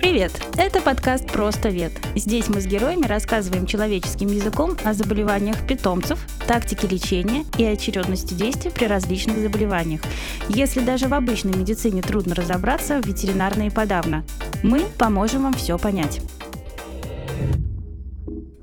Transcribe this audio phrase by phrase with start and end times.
[0.00, 0.32] Привет!
[0.56, 1.92] Это подкаст «Просто вет».
[2.16, 8.70] Здесь мы с героями рассказываем человеческим языком о заболеваниях питомцев, тактике лечения и очередности действий
[8.70, 10.00] при различных заболеваниях.
[10.48, 14.24] Если даже в обычной медицине трудно разобраться, в ветеринарной подавно.
[14.62, 16.22] Мы поможем вам все понять.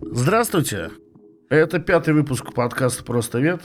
[0.01, 0.89] Здравствуйте!
[1.50, 3.61] Это пятый выпуск подкаста «Просто вет».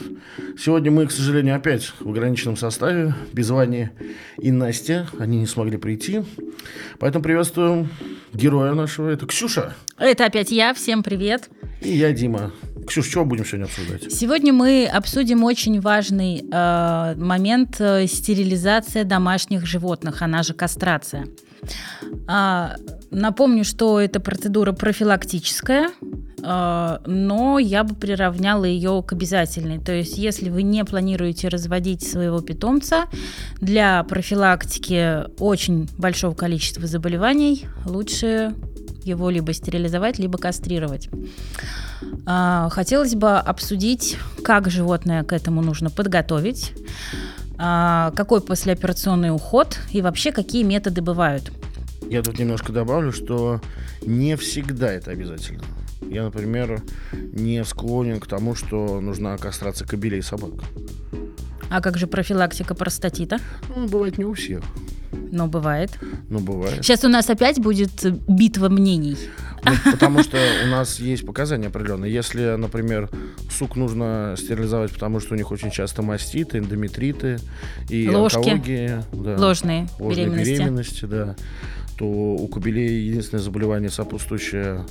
[0.57, 3.89] Сегодня мы, к сожалению, опять в ограниченном составе, без Вани
[4.37, 5.09] и Настя.
[5.19, 6.21] Они не смогли прийти.
[6.97, 7.89] Поэтому приветствуем
[8.31, 9.09] героя нашего.
[9.09, 9.73] Это Ксюша.
[9.97, 10.73] Это опять я.
[10.73, 11.49] Всем привет.
[11.81, 12.53] И я, Дима.
[12.87, 14.13] Ксюш, что будем сегодня обсуждать?
[14.13, 21.25] Сегодня мы обсудим очень важный э, момент э, стерилизация домашних животных, она же кастрация.
[22.27, 22.75] А,
[23.11, 25.89] напомню, что это процедура профилактическая,
[26.43, 29.79] а, но я бы приравняла ее к обязательной.
[29.79, 33.05] То есть, если вы не планируете разводить своего питомца
[33.61, 38.53] для профилактики очень большого количества заболеваний, лучше
[39.03, 41.09] его либо стерилизовать, либо кастрировать.
[42.25, 46.73] А, хотелось бы обсудить, как животное к этому нужно подготовить,
[47.57, 51.51] какой послеоперационный уход и вообще какие методы бывают.
[52.09, 53.61] Я тут немножко добавлю, что
[54.05, 55.63] не всегда это обязательно.
[56.01, 56.81] Я, например,
[57.13, 60.51] не склонен к тому, что нужна кастрация кобелей и собак.
[61.69, 63.39] А как же профилактика простатита?
[63.75, 64.61] Ну, бывает не у всех.
[65.31, 65.91] Но бывает.
[66.29, 66.83] Ну, бывает.
[66.83, 69.17] Сейчас у нас опять будет битва мнений.
[69.65, 72.11] Ну, потому что у нас есть показания определенные.
[72.11, 73.09] Если, например,
[73.51, 77.39] сук нужно стерилизовать, потому что у них очень часто маститы, эндометриты
[77.89, 78.37] и Ложки.
[78.37, 79.03] онкология.
[79.11, 80.51] Да, Ложные, ложные беременности.
[80.51, 81.35] беременности, да
[81.97, 84.85] то у кобелей единственное заболевание, сопутствующее,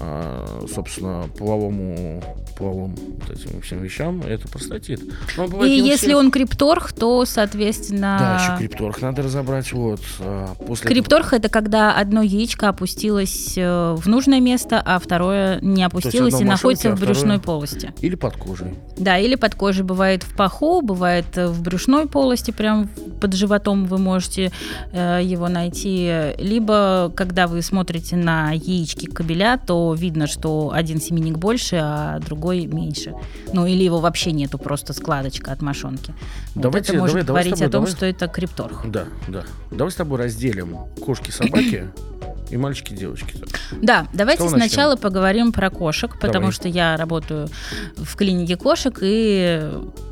[0.00, 2.22] а, собственно, половому,
[2.58, 5.00] половым вот этим всем вещам, это простатит.
[5.36, 6.18] Но И не если всех.
[6.18, 8.16] он крипторх, то, соответственно...
[8.18, 9.72] Да, еще крипторх надо разобрать.
[9.72, 15.58] Вот, а, после Крипторх это когда одно яичко опустилось э, в нужное место, а второе
[15.60, 17.94] не опустилось и находится машинке, в а брюшной второе- полости.
[18.00, 18.74] Или под кожей.
[18.96, 22.88] Да, или под кожей бывает в паху, бывает в брюшной полости, прям
[23.20, 24.52] под животом вы можете
[24.92, 26.32] э, его найти.
[26.42, 32.66] Либо, когда вы смотрите на яички кобеля, то видно, что один семенник больше, а другой
[32.66, 33.14] меньше.
[33.52, 36.12] Ну, или его вообще нету, просто складочка от мошонки.
[36.54, 37.96] Вот Давайте- это может давай- давай говорить тобой, о том, давай.
[37.96, 38.84] что это крипторх.
[38.86, 39.44] Да, да.
[39.70, 41.86] Давай с тобой разделим кошки-собаки
[42.52, 43.34] и мальчики-девочки.
[43.80, 44.58] Да, давайте начнем?
[44.60, 46.52] сначала поговорим про кошек, потому Давай.
[46.52, 47.48] что я работаю
[47.96, 49.70] в клинике кошек и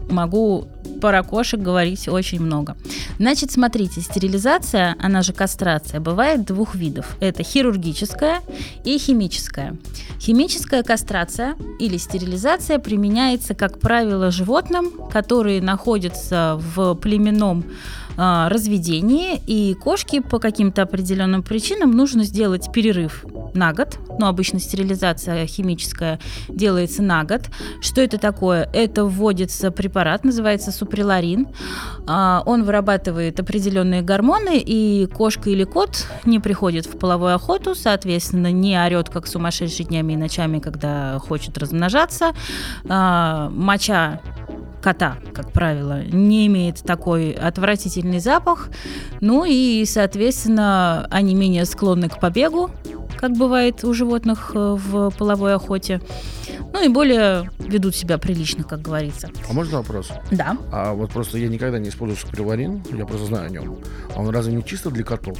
[0.08, 0.66] могу
[1.00, 2.76] про кошек говорить очень много.
[3.18, 7.16] Значит, смотрите, стерилизация, она же кастрация, бывает двух видов.
[7.20, 8.40] Это хирургическая
[8.84, 9.76] и химическая.
[10.18, 17.64] Химическая кастрация или стерилизация применяется, как правило, животным, которые находятся в племенном
[18.16, 23.98] а, разведении, и кошке по каким-то определенным причинам нужно сделать перерыв на год.
[24.18, 26.18] Ну, обычно стерилизация химическая
[26.48, 27.42] делается на год.
[27.80, 28.68] Что это такое?
[28.72, 31.48] Это вводится препарат, называется суприларин.
[32.06, 38.52] А, Он вырабатывает определенные гормоны, и кошка или кот не приходит в половую охоту, соответственно,
[38.52, 42.32] не орет как сумасшедший днями и ночами, когда хочет размножаться.
[42.88, 44.20] А, Моча
[44.80, 48.68] кота, как правило, не имеет такой отвратительный запах.
[49.20, 52.70] Ну и, соответственно, они менее склонны к побегу,
[53.18, 56.00] как бывает у животных э, в половой охоте.
[56.72, 59.28] Ну и более ведут себя прилично, как говорится.
[59.48, 60.10] А можно вопрос?
[60.30, 60.56] Да.
[60.72, 63.78] А вот просто я никогда не использую суприварин, я просто знаю о нем.
[64.14, 65.38] А он разве не чисто для котов?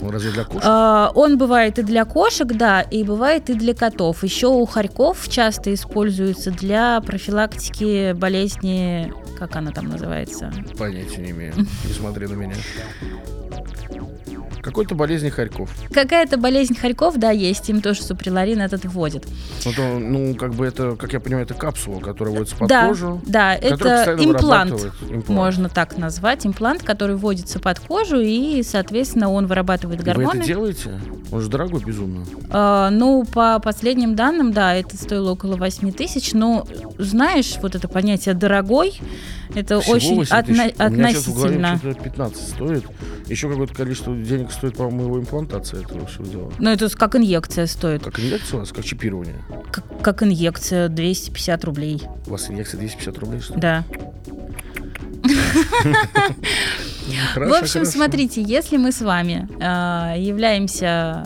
[0.00, 0.62] Он разве для кошек?
[0.64, 4.24] А, Он бывает и для кошек, да, и бывает и для котов.
[4.24, 10.52] Еще у хорьков часто используется для профилактики болезни, как она там называется?
[10.78, 11.54] Понятия не имею.
[11.56, 12.54] Не смотри на меня.
[14.62, 15.70] Какой-то болезни хорьков.
[15.92, 19.26] Какая-то болезнь хорьков, да, есть, им тоже суприларин этот вводит.
[19.64, 22.86] Ну, то, ну, как бы это, как я понимаю, это капсула, которая вводится под да,
[22.86, 23.20] кожу.
[23.26, 24.72] да, это имплант,
[25.08, 25.28] имплант.
[25.28, 30.38] можно так назвать, имплант, который вводится под кожу и, соответственно, он вырабатывает И Вы гормоны.
[30.38, 31.00] это делаете?
[31.32, 32.24] Он же дорогой безумно.
[32.50, 36.66] А, ну, по последним данным, да, это стоило около 8 тысяч, но
[36.98, 39.00] знаешь, вот это понятие дорогой,
[39.54, 40.74] это Всего очень 8 отно- тысяч.
[40.78, 41.78] У меня сейчас в голове относительно.
[41.78, 42.84] что-то 15 стоит.
[43.28, 46.52] Еще какое-то количество денег стоит, по-моему, его имплантация этого всего дела.
[46.58, 48.04] Ну, это как инъекция стоит.
[48.04, 49.42] Как инъекция у нас, как чипирование.
[49.70, 52.02] Как, как инъекция 250 рублей.
[52.26, 53.60] У вас инъекция 250 рублей стоит?
[53.60, 53.84] Да.
[57.34, 57.90] Хорошо, в общем, хорошо.
[57.90, 61.24] смотрите, если мы с вами э, являемся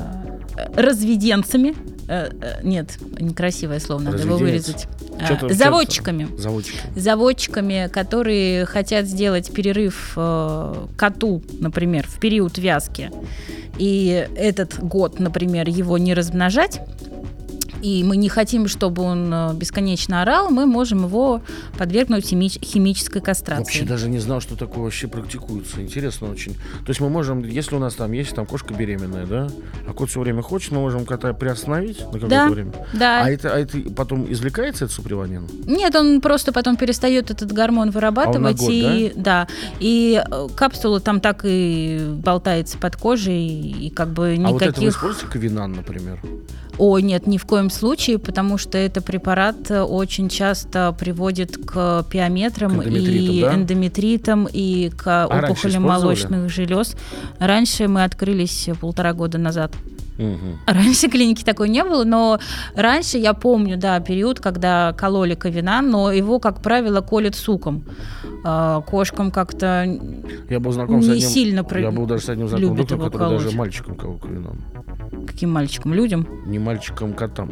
[0.56, 1.74] э, разведенцами,
[2.08, 4.86] э, э, нет, некрасивое слово, надо его вырезать.
[5.18, 6.28] А, заводчиками.
[6.38, 6.78] Заводчики.
[6.94, 13.10] Заводчиками, которые хотят сделать перерыв э, коту, например, в период вязки,
[13.78, 16.80] и этот год, например, его не размножать,
[17.86, 21.40] и мы не хотим, чтобы он э, бесконечно орал, мы можем его
[21.78, 23.62] подвергнуть хими- химической кастрации.
[23.62, 25.80] Вообще даже не знал, что такое вообще практикуется.
[25.80, 26.54] Интересно очень.
[26.54, 29.48] То есть мы можем, если у нас там есть там кошка беременная, да,
[29.88, 32.48] а кот все время хочет, мы можем кота приостановить на какое-то Да.
[32.48, 32.72] время.
[32.92, 33.22] Да.
[33.24, 35.46] А это, а это потом извлекается, это суприванин?
[35.66, 38.58] Нет, он просто потом перестает этот гормон вырабатывать.
[38.58, 39.46] год, и, да?
[39.78, 44.72] и э, капсула там так и болтается под кожей, и как бы А вот это
[44.72, 44.88] вы никаких...
[44.88, 46.18] используете ковинан, например?
[46.78, 52.04] О, нет, ни в коем случае, потому что это препарат э, очень часто приводит к
[52.10, 53.50] пиометрам К эндометритам, и да?
[53.50, 56.94] А эндометритам и к раньше опухолям молочных желез.
[57.38, 59.72] Раньше мы открылись полтора года назад.
[60.18, 60.58] Мгм.
[60.66, 62.38] Раньше клиники такой не было, но
[62.74, 67.84] раньше я помню, да, период, когда кололи ковинан, но его, как правило, колят суком.
[68.44, 69.84] А, Кошкам как-то
[70.48, 71.28] Я был знаком с Не одним...
[71.28, 73.42] сильно про- Я был даже с одним знакомым доктором, который колоть.
[73.44, 74.60] даже мальчиком колол ковинан.
[75.26, 76.26] каким мальчикам, людям.
[76.46, 77.48] Не мальчиком, котам.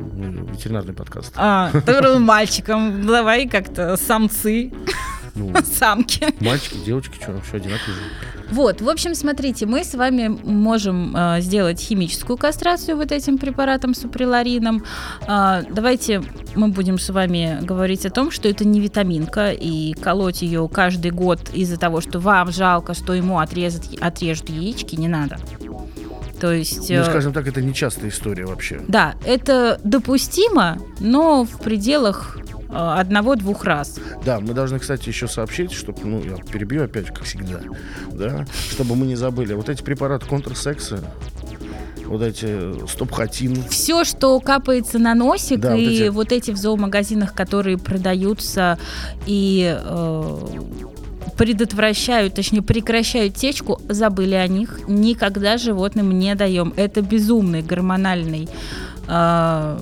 [0.52, 1.32] Ветеринарный подкаст.
[1.36, 3.06] А, тоже мальчикам.
[3.06, 4.72] Давай как-то самцы,
[5.34, 6.26] Ну, самки.
[6.40, 8.02] мальчики, девочки, что, все одинаковые же.
[8.54, 13.94] Вот, в общем, смотрите, мы с вами можем э, сделать химическую кастрацию вот этим препаратом
[13.94, 14.84] суприларином.
[15.26, 16.22] А, давайте
[16.54, 21.10] мы будем с вами говорить о том, что это не витаминка, и колоть ее каждый
[21.10, 25.38] год из-за того, что вам жалко, что ему отрезать, отрежут яички, не надо.
[26.40, 26.90] То есть...
[26.90, 28.80] Ну, э, скажем так, это нечастая история вообще.
[28.86, 32.43] Да, это допустимо, но в пределах э,
[32.74, 33.96] одного-двух раз.
[34.24, 37.60] Да, мы должны, кстати, еще сообщить, чтобы, ну, я перебью опять, как всегда,
[38.12, 39.54] да, чтобы мы не забыли.
[39.54, 41.00] Вот эти препараты контрсекса,
[42.06, 46.56] вот эти стопхатин, Все, что капается на носик, Да, вот и эти- вот эти в
[46.56, 48.78] зоомагазинах, которые продаются
[49.26, 50.38] и э,
[51.36, 54.80] предотвращают, точнее прекращают течку, забыли о них.
[54.86, 56.72] Никогда животным не даем.
[56.76, 58.48] Это безумный гормональный
[59.08, 59.78] э,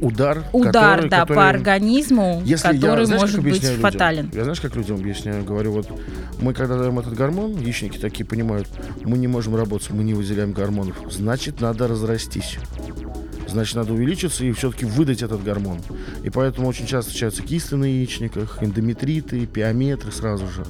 [0.00, 3.80] удар, удар, который- да, который- по организму, Если который я, знаешь, может быть людям?
[3.80, 4.30] фатален.
[4.32, 5.44] Я знаешь, как людям объясняю?
[5.44, 5.88] Говорю, вот
[6.40, 8.68] мы когда даем этот гормон, яичники такие понимают,
[9.04, 10.96] мы не можем работать, мы не выделяем гормонов.
[11.10, 12.58] Значит, надо разрастись.
[13.50, 15.78] Значит, надо увеличиться и все-таки выдать этот гормон.
[16.22, 20.64] И поэтому очень часто встречаются кисты на яичниках, эндометриты, пиометры сразу же.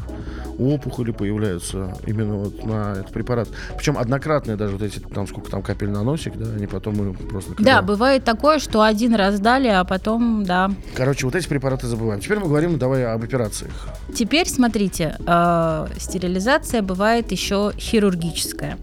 [0.59, 3.49] Опухоли появляются именно вот на этот препарат.
[3.77, 7.17] Причем однократные даже вот эти, там сколько там капель на носик, да, они потом и
[7.17, 7.51] просто...
[7.53, 10.71] Да, когда- бывает такое, что один раз дали, а потом, да.
[10.95, 12.21] Короче, вот эти препараты забываем.
[12.21, 13.73] Теперь мы говорим, давай об операциях.
[14.15, 18.77] Теперь смотрите, э, стерилизация бывает еще хирургическая.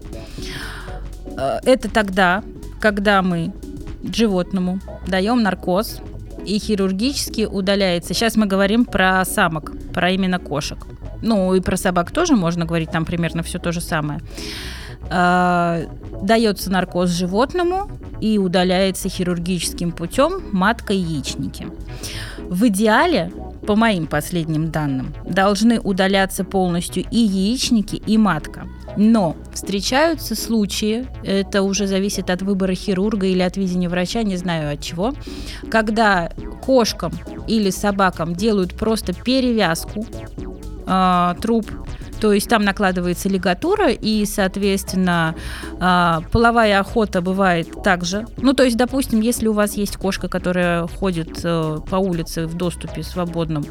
[1.36, 2.42] Э, это тогда,
[2.80, 3.52] когда мы
[4.02, 6.00] животному даем наркоз
[6.46, 8.14] и хирургически удаляется.
[8.14, 10.78] Сейчас мы говорим про самок, про именно кошек.
[11.20, 14.20] Ну и про собак тоже можно говорить, там примерно все то же самое.
[15.10, 15.86] Э,
[16.22, 17.90] Дается наркоз животному
[18.20, 21.68] и удаляется хирургическим путем матка яичники.
[22.38, 23.30] В идеале,
[23.66, 28.66] по моим последним данным, должны удаляться полностью и яичники, и матка.
[28.96, 34.72] Но встречаются случаи, это уже зависит от выбора хирурга или от видения врача, не знаю
[34.74, 35.14] от чего,
[35.70, 36.30] когда
[36.62, 37.12] кошкам
[37.46, 40.06] или собакам делают просто перевязку
[40.86, 41.70] а, труб,
[42.20, 45.34] то есть там накладывается лигатура, и, соответственно,
[45.80, 48.26] а, половая охота бывает также.
[48.38, 52.54] Ну, то есть, допустим, если у вас есть кошка, которая ходит э, по улице в
[52.54, 53.64] доступе свободном,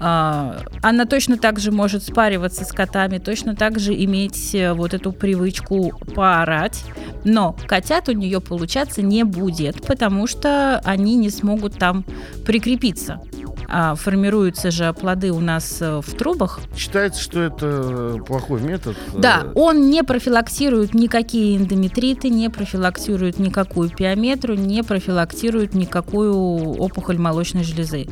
[0.00, 4.94] а, она точно так же может спариваться с котами, точно так же иметь э, вот
[4.94, 6.84] эту привычку поорать,
[7.24, 12.04] но котят у нее получаться не будет, потому что они не смогут там
[12.44, 13.20] прикрепиться.
[13.70, 18.96] А формируются же плоды у нас э, в трубах, Считается, что это плохой метод.
[19.14, 27.18] да, Э, он не профилактирует никакие эндометриты, не профилактирует никакую пиометру, не профилактирует никакую опухоль
[27.18, 28.08] молочной железы.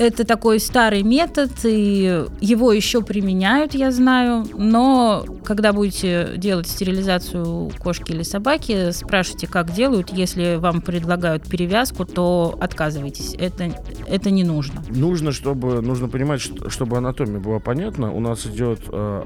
[0.00, 4.46] Это такой старый метод, и его еще применяют, я знаю.
[4.56, 10.08] Но когда будете делать стерилизацию кошки или собаки, спрашивайте, как делают.
[10.10, 13.34] Если вам предлагают перевязку, то отказывайтесь.
[13.38, 13.74] Это,
[14.08, 14.82] это не нужно.
[14.88, 18.10] Нужно, чтобы нужно понимать, что- чтобы анатомия была понятна.
[18.10, 19.24] У нас идет э,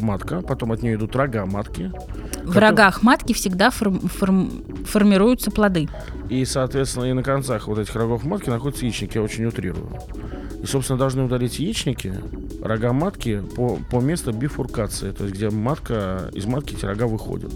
[0.00, 1.92] матка, потом от нее идут рога матки.
[2.44, 5.88] В рогах матки всегда форм- форм- формируются плоды.
[6.28, 9.88] И, соответственно, и на концах вот этих рогов матки находятся яичники, я очень утрирую.
[10.62, 12.14] И, собственно, должны удалить яичники,
[12.62, 17.52] рога матки по, по месту бифуркации, то есть где матка, из матки эти рога выходят.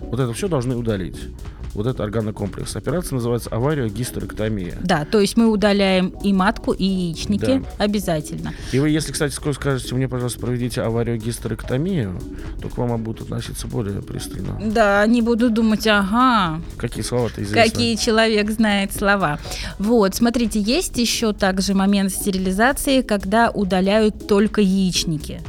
[0.00, 1.28] Вот это все должны удалить.
[1.74, 2.76] Вот этот органный комплекс.
[2.76, 4.78] Операция называется авариогистерэктомия.
[4.82, 7.84] Да, то есть мы удаляем и матку, и яичники да.
[7.84, 8.52] обязательно.
[8.72, 12.18] И вы, если, кстати, скажете мне, пожалуйста, проведите авариогистерэктомию,
[12.62, 14.60] то к вам будут относиться более пристально.
[14.64, 16.60] Да, они будут думать, ага.
[16.76, 17.70] Какие слова-то известны.
[17.70, 19.38] Какие человек знает слова.
[19.78, 25.40] Вот, смотрите, есть еще также момент стерилизации, когда удаляют только яичники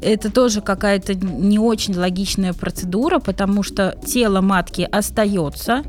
[0.00, 5.84] это тоже какая-то не очень логичная процедура, потому что тело матки остается,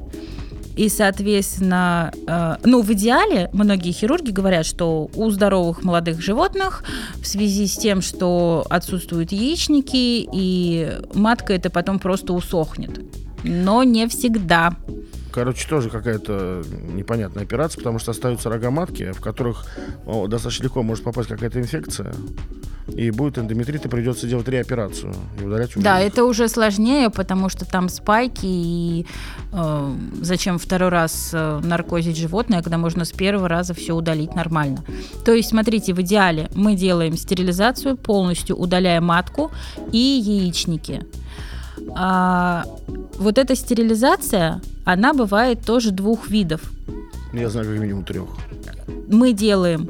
[0.78, 6.84] и, соответственно, э, ну, в идеале многие хирурги говорят, что у здоровых молодых животных
[7.16, 13.00] в связи с тем, что отсутствуют яичники, и матка это потом просто усохнет.
[13.44, 14.76] Но не всегда.
[15.38, 16.64] Короче, тоже какая-то
[16.96, 19.68] непонятная операция, потому что остаются рога матки, в которых
[20.08, 22.12] о, достаточно легко может попасть какая-то инфекция
[22.88, 25.84] и будет эндометрит, и придется делать реоперацию и удалять уже.
[25.84, 29.06] Да, это уже сложнее, потому что там спайки, и
[29.54, 34.84] э, зачем второй раз э, наркозить животное, когда можно с первого раза все удалить нормально.
[35.24, 39.52] То есть, смотрите, в идеале мы делаем стерилизацию, полностью удаляя матку
[39.92, 41.06] и яичники.
[41.96, 42.66] А,
[43.18, 46.62] вот эта стерилизация, она бывает тоже двух видов.
[47.34, 48.30] Я знаю как минимум трех.
[49.08, 49.90] Мы делаем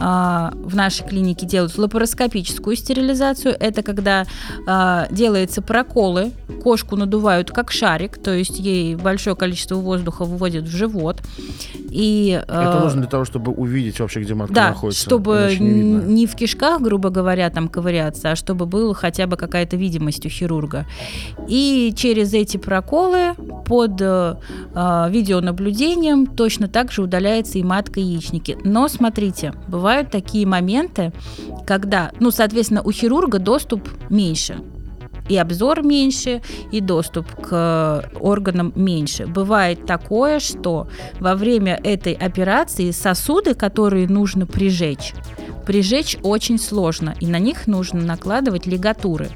[0.00, 3.56] а, в нашей клинике делают лапароскопическую стерилизацию.
[3.58, 4.24] Это когда
[4.66, 6.30] а, делаются проколы,
[6.62, 11.20] кошку надувают как шарик, то есть ей большое количество воздуха выводят в живот.
[11.90, 15.02] И, а, Это нужно для того, чтобы увидеть вообще, где матка да, находится.
[15.02, 19.76] чтобы не, не в кишках, грубо говоря, там ковыряться, а чтобы была хотя бы какая-то
[19.76, 20.86] видимость у хирурга.
[21.48, 23.34] И через эти проколы
[23.66, 24.36] под э,
[25.10, 28.56] видеонаблюдением точно так же удаляется и матка, яичники.
[28.64, 31.12] Но смотрите, бывают такие моменты,
[31.66, 34.58] когда, ну, соответственно, у хирурга доступ меньше
[35.28, 36.42] и обзор меньше,
[36.72, 39.26] и доступ к органам меньше.
[39.26, 40.88] Бывает такое, что
[41.20, 45.12] во время этой операции сосуды, которые нужно прижечь,
[45.66, 49.28] прижечь очень сложно, и на них нужно накладывать лигатуры.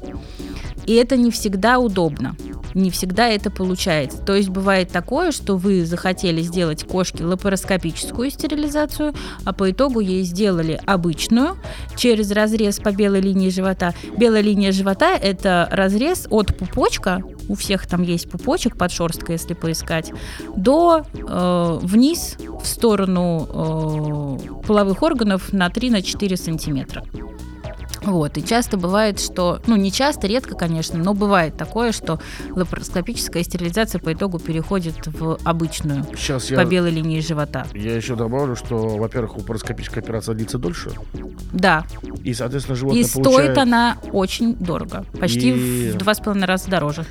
[0.85, 2.35] И это не всегда удобно
[2.73, 4.19] не всегда это получается.
[4.19, 9.13] То есть бывает такое, что вы захотели сделать кошке лапароскопическую стерилизацию,
[9.45, 11.57] а по итогу ей сделали обычную
[11.95, 13.93] через разрез по белой линии живота.
[14.17, 19.53] Белая линия живота– это разрез от пупочка, у всех там есть пупочек под шерсткой, если
[19.53, 20.11] поискать,
[20.55, 27.03] до э, вниз в сторону э, половых органов на 3-4 сантиметра.
[28.05, 32.19] Вот, и часто бывает, что, ну не часто, редко, конечно, но бывает такое, что
[32.51, 37.65] лапароскопическая стерилизация по итогу переходит в обычную Сейчас по я, белой линии живота.
[37.73, 40.91] Я еще добавлю, что, во-первых, лапароскопическая операция длится дольше.
[41.51, 41.85] Да.
[42.23, 43.51] И, соответственно, животное И получает...
[43.51, 45.91] стоит она очень дорого, почти и...
[45.91, 47.05] в два с половиной раза дороже.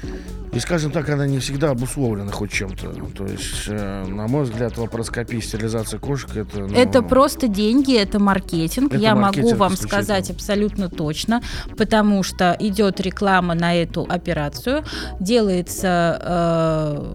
[0.53, 2.93] И, скажем так, она не всегда обусловлена хоть чем-то.
[3.17, 6.59] То есть, э, на мой взгляд, лапароскопия, стерилизация кошек это...
[6.59, 8.93] Ну, это просто деньги, это маркетинг.
[8.93, 11.43] Это Я маркетинг могу вам сказать абсолютно точно,
[11.77, 14.85] потому что идет реклама на эту операцию,
[15.21, 16.19] делается...
[16.23, 17.15] Э,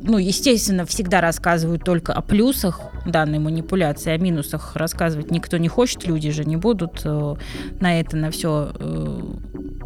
[0.00, 6.06] ну, естественно, всегда рассказывают только о плюсах данной манипуляции, о минусах рассказывать никто не хочет,
[6.06, 7.34] люди же не будут э,
[7.80, 9.20] на это, на все э,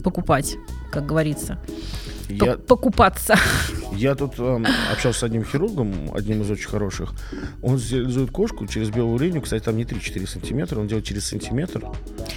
[0.02, 0.54] покупать,
[0.90, 1.58] как говорится
[2.34, 3.36] я, покупаться.
[3.94, 7.12] Я тут э, общался с одним хирургом, одним из очень хороших.
[7.62, 9.42] Он стерилизует кошку через белую линию.
[9.42, 11.84] Кстати, там не 3-4 сантиметра, он делает через сантиметр.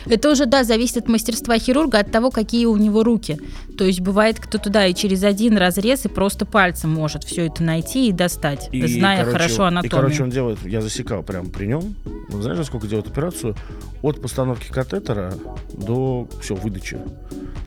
[0.05, 3.39] Это уже, да, зависит от мастерства хирурга, от того, какие у него руки.
[3.77, 7.63] То есть бывает, кто туда и через один разрез и просто пальцем может все это
[7.63, 9.87] найти и достать, и, зная короче, хорошо анатомию.
[9.87, 11.95] И, короче, он делает, я засекал прямо при нем.
[12.29, 13.55] Ну, знаешь, сколько делает операцию?
[14.01, 15.33] От постановки катетера
[15.73, 16.97] до все, выдачи.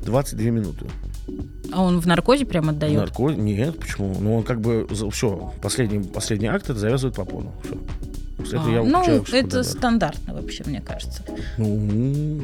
[0.03, 0.87] 22 минуты.
[1.73, 2.99] А он в наркозе прям отдает?
[2.99, 3.37] Наркоз?
[3.37, 4.17] Нет, почему?
[4.19, 7.53] Ну, он как бы, все, последний, последний акт это завязывает попону.
[8.45, 8.61] Все.
[8.61, 11.23] А, я ну, это стандартно вообще, мне кажется.
[11.59, 12.41] Ну,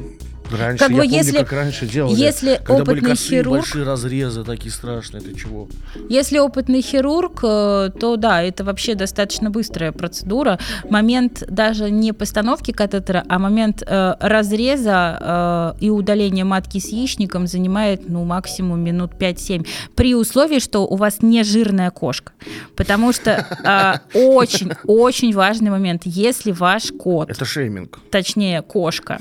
[0.55, 2.15] Раньше, как бы, помню, если, как раньше делали.
[2.15, 5.69] Если когда опытный были косые, хирург, большие разрезы такие страшные, это чего?
[6.09, 10.59] Если опытный хирург, э, то да, это вообще достаточно быстрая процедура.
[10.89, 17.47] Момент даже не постановки катетера, а момент э, разреза э, и удаления матки с яичником
[17.47, 22.33] занимает ну максимум минут 5-7 при условии, что у вас не жирная кошка,
[22.77, 29.19] потому что э, очень очень важный момент, если ваш кот, это шейминг, точнее кошка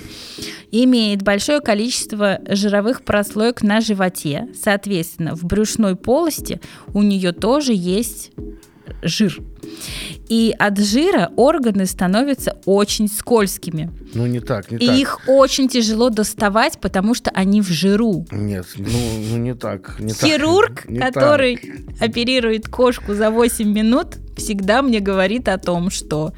[0.72, 4.48] имеет большое количество жировых прослоек на животе.
[4.62, 6.62] Соответственно, в брюшной полости
[6.94, 8.32] у нее тоже есть
[9.02, 9.42] жир.
[10.30, 13.92] И от жира органы становятся очень скользкими.
[14.14, 14.98] Ну, не так, не и так.
[14.98, 18.26] их очень тяжело доставать, потому что они в жиру.
[18.32, 18.88] Нет, ну,
[19.32, 20.00] ну не так.
[20.00, 22.10] Не Хирург, так, не который так.
[22.10, 26.34] оперирует кошку за 8 минут, всегда мне говорит о том, что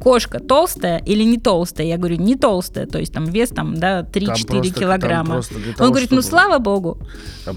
[0.00, 1.86] кошка толстая или не толстая?
[1.86, 5.40] Я говорю, не толстая, то есть там вес там, да, 3-4 Там просто- там килограмма.
[5.50, 6.98] для Он того, говорит, ну чтобы- слава богу.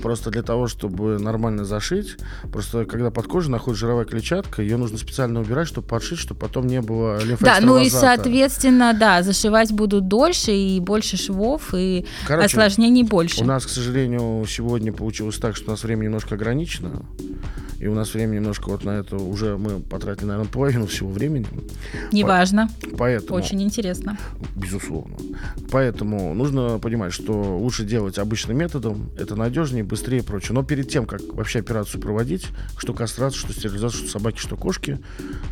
[0.01, 2.17] Просто для того, чтобы нормально зашить,
[2.51, 6.67] просто когда под кожей находится жировая клетчатка, ее нужно специально убирать, чтобы подшить, чтобы потом
[6.67, 12.46] не было Да, ну и соответственно, да, зашивать будут дольше и больше швов, и Короче,
[12.48, 13.41] осложнений больше.
[13.41, 17.03] У нас, к сожалению, сегодня получилось так, что у нас время немножко ограничено.
[17.79, 21.48] И у нас время немножко вот на это уже мы потратили, наверное, половину всего времени.
[22.12, 24.17] Неважно, Поэтому, очень интересно.
[24.55, 25.15] безусловно.
[25.71, 29.09] Поэтому нужно понимать, что лучше делать обычным методом.
[29.17, 30.53] Это надежнее, быстрее и прочее.
[30.53, 35.00] Но перед тем, как вообще операцию проводить, что кастрацию, что стерилизацию, что собаки, что кошки,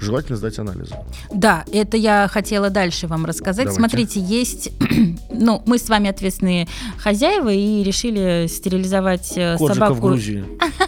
[0.02, 0.96] желательно сдать анализы.
[1.34, 3.68] Да, это я хотела дальше вам рассказать.
[3.68, 3.80] Давайте.
[3.80, 4.72] Смотрите, есть,
[5.32, 6.68] ну, мы с вами ответственные
[6.98, 10.08] хозяева и решили стерилизовать э, Коджика в собаку.
[10.08, 10.46] Грузии.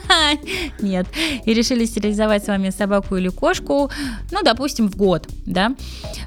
[0.79, 1.07] Нет,
[1.45, 3.89] и решили стерилизовать с вами собаку или кошку,
[4.31, 5.75] ну, допустим, в год, да.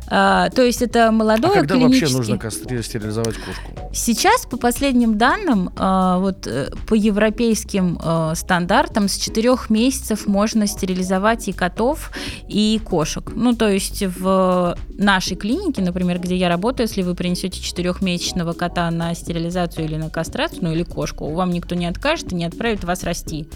[0.08, 2.38] А, то есть это А молодое когда вообще нужно
[2.82, 3.90] стерилизовать кошку?
[3.94, 10.66] Сейчас, по последним данным, а, вот э, по европейским э, стандартам, с 4 месяцев можно
[10.66, 12.10] стерилизовать и котов,
[12.48, 13.30] и кошек.
[13.34, 18.90] Ну, то есть в нашей клинике, например, где я работаю, если вы принесете 4-месячного кота
[18.90, 22.84] на стерилизацию или на кастрацию, ну или кошку, вам никто не откажет и не отправит
[22.84, 23.46] вас расти.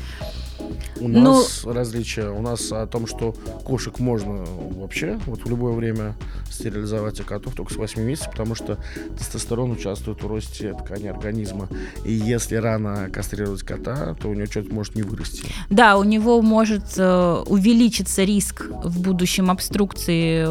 [1.01, 2.29] У Ну- нас различия.
[2.31, 3.33] У нас о том, что
[3.65, 4.45] кошек можно
[4.77, 6.15] вообще вот в любое время
[6.51, 8.79] стерилизовать, а котов только с 8 месяцев, потому что
[9.19, 11.69] тестостерон участвует в росте ткани организма.
[12.05, 15.45] И если рано кастрировать кота, то у него что-то может не вырасти.
[15.71, 20.49] Да, у него может э, увеличиться риск в будущем обструкции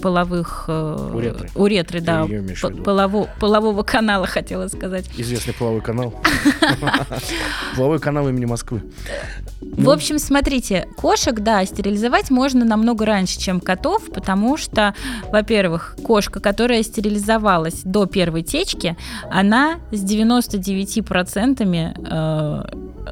[0.00, 0.66] половых...
[0.68, 1.50] э, Уретры.
[1.54, 2.24] уретры, да.
[2.24, 2.82] п- виду?
[2.84, 5.10] полово- полового канала, хотела сказать.
[5.16, 6.14] Известный половой канал.
[7.76, 8.82] Половой канал имени Москвы.
[9.60, 9.90] В Ну.
[9.92, 14.94] общем, смотрите, кошек, да, стерилизовать можно намного раньше, чем котов, потому что,
[15.30, 18.96] во-первых, кошка, которая стерилизовалась до первой течки,
[19.30, 22.62] она с 99% э,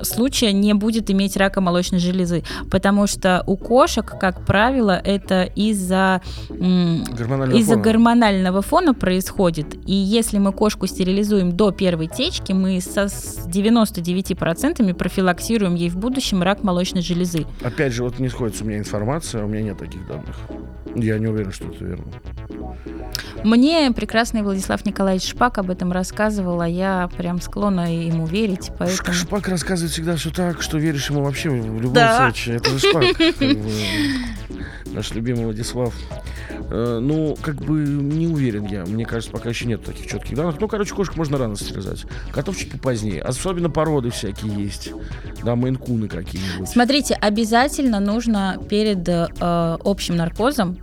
[0.03, 6.23] случая не будет иметь рака молочной железы, потому что у кошек, как правило, это из-за
[6.49, 7.85] Гормонального из-за фона.
[7.85, 9.75] гормонального фона происходит.
[9.87, 15.97] И если мы кошку стерилизуем до первой течки, мы со с 99% профилаксируем ей в
[15.97, 17.47] будущем рак молочной железы.
[17.63, 20.37] Опять же, вот не сходится у меня информация, у меня нет таких данных.
[20.95, 22.07] Я не уверен, что это верно.
[23.45, 29.13] Мне прекрасный Владислав Николаевич Шпак об этом рассказывал, а я прям склонна ему верить, поэтому...
[29.13, 32.25] Шпак рассказывает всегда все так, что веришь ему вообще в любом Да.
[32.31, 32.57] случае.
[32.57, 33.63] Это же бы,
[34.93, 35.93] Наш любимый Владислав.
[36.71, 38.85] Э, Ну, как бы не уверен я.
[38.87, 40.57] Мне кажется, пока еще нет таких четких данных.
[40.61, 42.05] Ну, короче, кошек можно рано стерилизовать.
[42.33, 43.21] Котов чуть попозднее.
[43.23, 44.91] Особенно породы всякие есть.
[45.45, 46.69] Да, мейнкуны какие-нибудь.
[46.69, 49.27] Смотрите, обязательно нужно перед э,
[49.85, 50.79] общим наркозом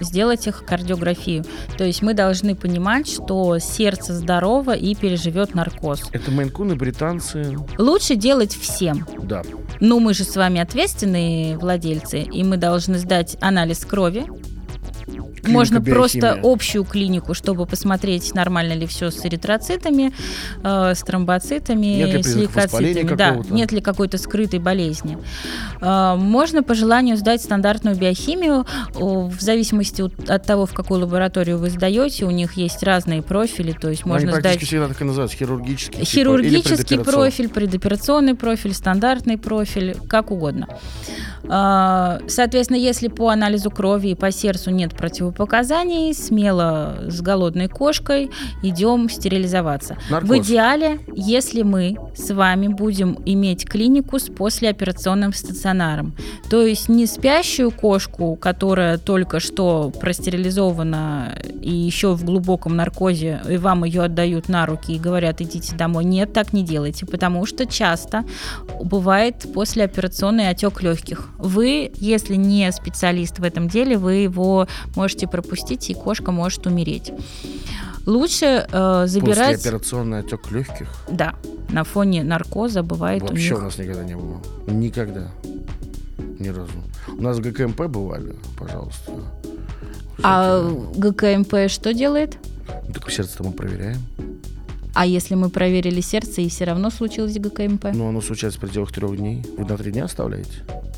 [0.00, 1.44] сделать их кардиографию.
[1.78, 6.02] То есть мы должны понимать, что сердце здорово и переживет наркоз.
[6.10, 7.56] Это мейнкуны, британцы.
[7.78, 9.06] Лучше делать всем.
[9.22, 9.42] Да.
[9.80, 14.26] Ну, мы же с вами ответственные владельцы, и мы должны сдать анализ крови.
[15.46, 20.12] Можно просто общую клинику, чтобы посмотреть, нормально ли все с эритроцитами,
[20.62, 23.14] э, с тромбоцитами, Нет с лейкоцитами.
[23.14, 25.18] Да, нет ли какой-то скрытой болезни.
[25.80, 31.70] Э, можно по желанию сдать стандартную биохимию, в зависимости от, того, в какую лабораторию вы
[31.70, 32.24] сдаете.
[32.24, 35.36] У них есть разные профили, то есть Они можно практически сдать всегда так и называются.
[35.36, 36.00] Хирургический.
[36.00, 37.04] типа, Хирургический предоперационный.
[37.04, 40.68] профиль, предоперационный профиль, стандартный профиль, как угодно.
[41.48, 45.33] А, Соответственно, если по анализу крови и по сердцу нет противопоказаний,
[46.14, 48.30] смело с голодной кошкой
[48.62, 49.96] идем стерилизоваться.
[50.10, 50.30] Наркоз.
[50.30, 56.14] В идеале, если мы с вами будем иметь клинику с послеоперационным стационаром,
[56.50, 63.56] то есть не спящую кошку, которая только что простерилизована и еще в глубоком наркозе, и
[63.56, 66.04] вам ее отдают на руки и говорят, идите домой.
[66.04, 68.24] Нет, так не делайте, потому что часто
[68.82, 71.30] бывает послеоперационный отек легких.
[71.38, 74.66] Вы, если не специалист в этом деле, вы его
[74.96, 77.12] можете пропустить, и кошка может умереть.
[78.06, 79.56] Лучше э, забирать...
[79.56, 80.88] Послеоперационный отек легких.
[81.08, 81.34] Да,
[81.70, 83.64] на фоне наркоза бывает Вообще у у них...
[83.64, 84.40] нас никогда не было.
[84.66, 85.30] Никогда.
[86.38, 86.72] Ни разу.
[87.08, 89.12] У нас ГКМП бывали, пожалуйста.
[90.22, 91.12] А Всякие.
[91.12, 92.36] ГКМП что делает?
[92.86, 93.98] Ну, Так сердце-то мы проверяем.
[94.94, 97.86] А если мы проверили сердце и все равно случилось ГКМП?
[97.94, 99.44] Ну, оно случается в пределах трех дней.
[99.56, 100.52] Вы на три дня оставляете?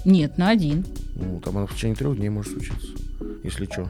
[0.05, 0.85] Нет, на один.
[1.15, 2.89] Ну, там оно в течение трех дней может случиться
[3.47, 3.89] если что.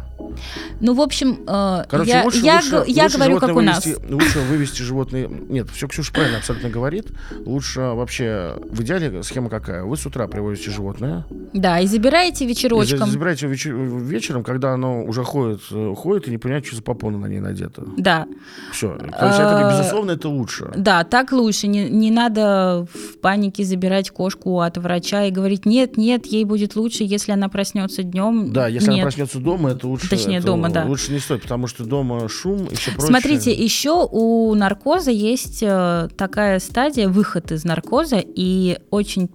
[0.81, 3.85] Ну, в общем, э, Короче, я, лучше, я, лучше, я лучше говорю, как у нас.
[3.85, 5.29] Вывести, лучше вывести животные...
[5.29, 7.07] Нет, все Ксюша правильно абсолютно говорит.
[7.45, 9.85] Лучше вообще, в идеале схема какая?
[9.85, 11.27] Вы с утра привозите животное.
[11.53, 13.09] Да, и забираете вечерочком.
[13.09, 16.83] И забираете вечер, вечером, когда оно уже ходит, э, ходит и не понимает, что за
[16.83, 17.85] попона на ней надето.
[17.97, 18.27] Да.
[18.73, 18.97] Все.
[18.97, 20.73] То есть это, э, безусловно, это лучше.
[20.77, 21.67] Да, так лучше.
[21.67, 26.77] Не, не надо в панике забирать кошку от врача и говорить, нет, нет, ей будет
[26.77, 28.53] лучше, если она проснется днем.
[28.53, 28.95] Да, если нет.
[28.95, 30.09] она проснется дома, это лучше.
[30.09, 30.85] Точнее, это дома, да.
[30.85, 33.09] Лучше не стоит, потому что дома шум и все прочее.
[33.09, 39.31] Смотрите, еще у наркоза есть э, такая стадия, выход из наркоза, и очень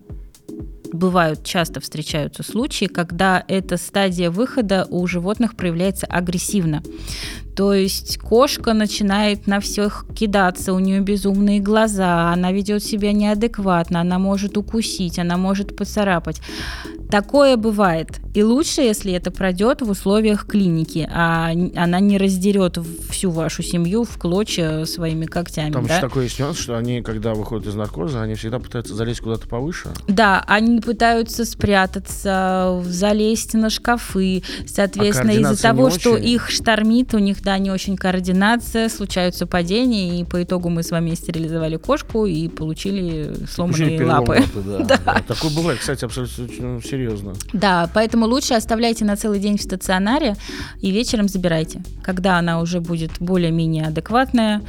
[0.94, 6.84] бывают, часто встречаются случаи, когда эта стадия выхода у животных проявляется агрессивно.
[7.56, 14.02] То есть кошка начинает на всех кидаться, у нее безумные глаза, она ведет себя неадекватно,
[14.02, 16.42] она может укусить, она может поцарапать.
[17.12, 18.22] Такое бывает.
[18.34, 24.06] И лучше, если это пройдет в условиях клиники, а она не раздерет всю вашу семью
[24.06, 25.74] в клочья своими когтями.
[25.74, 25.96] Там да?
[25.96, 29.50] еще такой есть нюанс, что они, когда выходят из наркоза, они всегда пытаются залезть куда-то
[29.50, 29.90] повыше.
[30.08, 34.44] Да, они пытаются спрятаться, залезть на шкафы.
[34.66, 36.30] Соответственно, а из-за того, что очень...
[36.30, 40.92] их штормит, у них, да, не очень координация, случаются падения, и по итогу мы с
[40.92, 44.32] вами стерилизовали кошку и получили сломанные получили лапы.
[44.32, 45.00] лапы да, да.
[45.06, 45.22] Да.
[45.28, 47.34] Такое бывает, кстати, абсолютно серьезно серьезно.
[47.54, 50.36] Да, поэтому лучше оставляйте на целый день в стационаре
[50.82, 51.84] и вечером забирайте.
[52.04, 54.62] Когда она уже будет более-менее адекватная,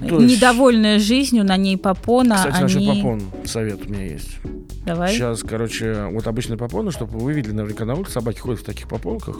[0.00, 0.36] есть...
[0.36, 2.36] недовольная жизнью, на ней попона.
[2.36, 2.62] Кстати, они...
[2.62, 4.38] насчет попон совет у меня есть.
[4.86, 5.12] Давай.
[5.12, 8.86] Сейчас, короче, вот обычные попоны, чтобы вы видели, наверняка на улице собаки ходят в таких
[8.86, 9.38] попонках,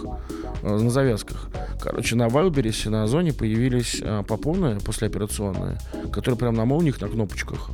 [0.63, 1.51] э, на завязках.
[1.81, 5.79] Короче, на Вайлберисе, на Озоне появились э, попоны послеоперационные,
[6.13, 7.71] которые прям на молниях, на кнопочках.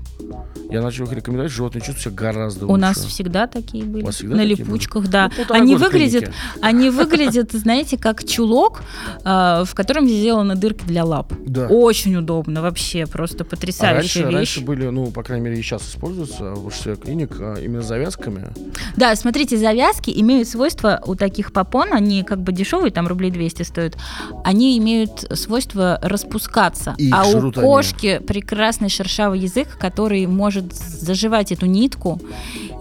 [0.71, 2.75] Я начал их рекомендовать, животные чувствуют себя гораздо лучше.
[2.75, 4.11] У нас всегда такие были.
[4.11, 5.11] Всегда на такие липучках, были?
[5.11, 5.31] да.
[5.49, 8.83] Ну, они выглядят, они выглядят, знаете, как чулок,
[9.25, 11.33] э, в котором сделаны дырки для лап.
[11.47, 11.69] Да.
[11.69, 14.35] Очень удобно, вообще, просто потрясающая а раньше, вещь.
[14.35, 18.49] раньше были, ну, по крайней мере, и сейчас используются в большинстве клиник а, именно завязками.
[18.97, 23.63] Да, смотрите, завязки имеют свойство у таких попон, они как бы дешевые, там рублей 200
[23.63, 23.99] стоят,
[24.45, 26.95] они имеют свойство распускаться.
[26.97, 27.67] И а у жрут они.
[27.67, 32.21] кошки прекрасный шершавый язык, который может заживать эту нитку,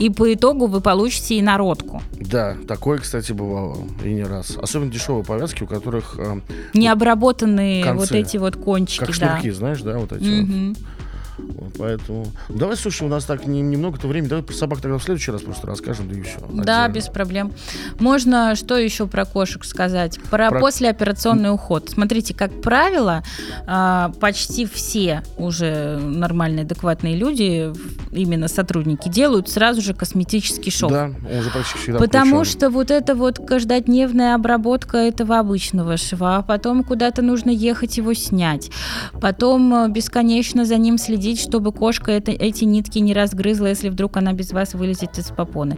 [0.02, 2.02] и по итогу вы получите инородку.
[2.20, 4.58] Да, такое, кстати, бывало и не раз.
[4.60, 6.40] Особенно дешевые повязки, у которых э,
[6.74, 8.00] Необработанные концы.
[8.00, 9.14] вот эти вот кончики, как да.
[9.14, 10.24] шнурки, знаешь, да, вот эти.
[10.24, 10.70] Мгм.
[10.70, 10.78] Вот,
[11.78, 12.28] Поэтому.
[12.50, 14.30] Давай, слушай, у нас так не- немного-то времени.
[14.30, 16.38] Давай про собак тогда в следующий раз просто расскажем, да и все.
[16.54, 17.52] Да, без проблем.
[18.00, 20.20] Можно что еще про кошек сказать?
[20.30, 21.90] Про, Про- послеоперационный уход.
[21.90, 23.24] Смотрите, как правило,
[23.68, 27.72] а, почти все уже нормальные, адекватные люди,
[28.12, 30.92] именно сотрудники, делают сразу же косметический шов.
[30.92, 32.52] Да, он уже практически всегда Потому включен.
[32.52, 38.70] что вот эта вот каждодневная обработка этого обычного шва, потом куда-то нужно ехать его снять,
[39.22, 44.18] потом э, бесконечно за ним следить, чтобы кошка это, эти нитки не разгрызла, если вдруг
[44.18, 45.78] она без вас вылезет из попоны.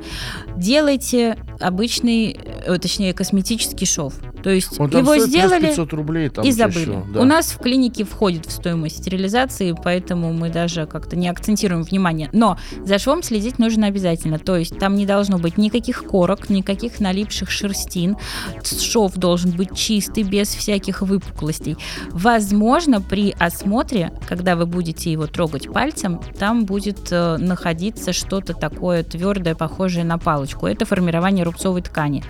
[0.58, 4.16] Делайте обычный, э, точнее косметический шов.
[4.44, 6.84] То есть Он его сделали 500 рублей, там и забыли.
[6.84, 7.22] всего, да.
[7.22, 12.30] У нас в клинике входит в стоимость стерилизации, поэтому мы даже как-то не акцентируем внимание.
[12.34, 14.40] Но за швом следить нужно обязательно.
[14.40, 18.18] То есть там не должно быть никаких корок, никаких налипших шерстин.
[18.64, 21.78] Шов должен быть чистый, без всяких выпуклостей.
[22.12, 29.04] Возможно, при осмотре, когда вы будете его трогать пальцем, там будет э, находиться что-то такое
[29.04, 30.68] твердое, похожее на палочку.
[30.68, 32.24] Это формирование рубцовой ткани.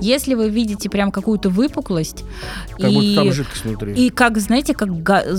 [0.00, 2.24] Если вы видите прям какую-то выпуклость
[2.78, 3.92] Как и будто там жидкость внутри.
[3.94, 4.90] и как, знаете, как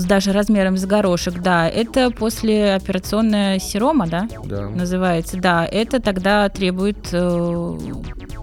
[0.06, 4.68] даже размером с горошек, да, это послеоперационная серома, да, Да.
[4.68, 7.78] называется, да, это тогда требует э,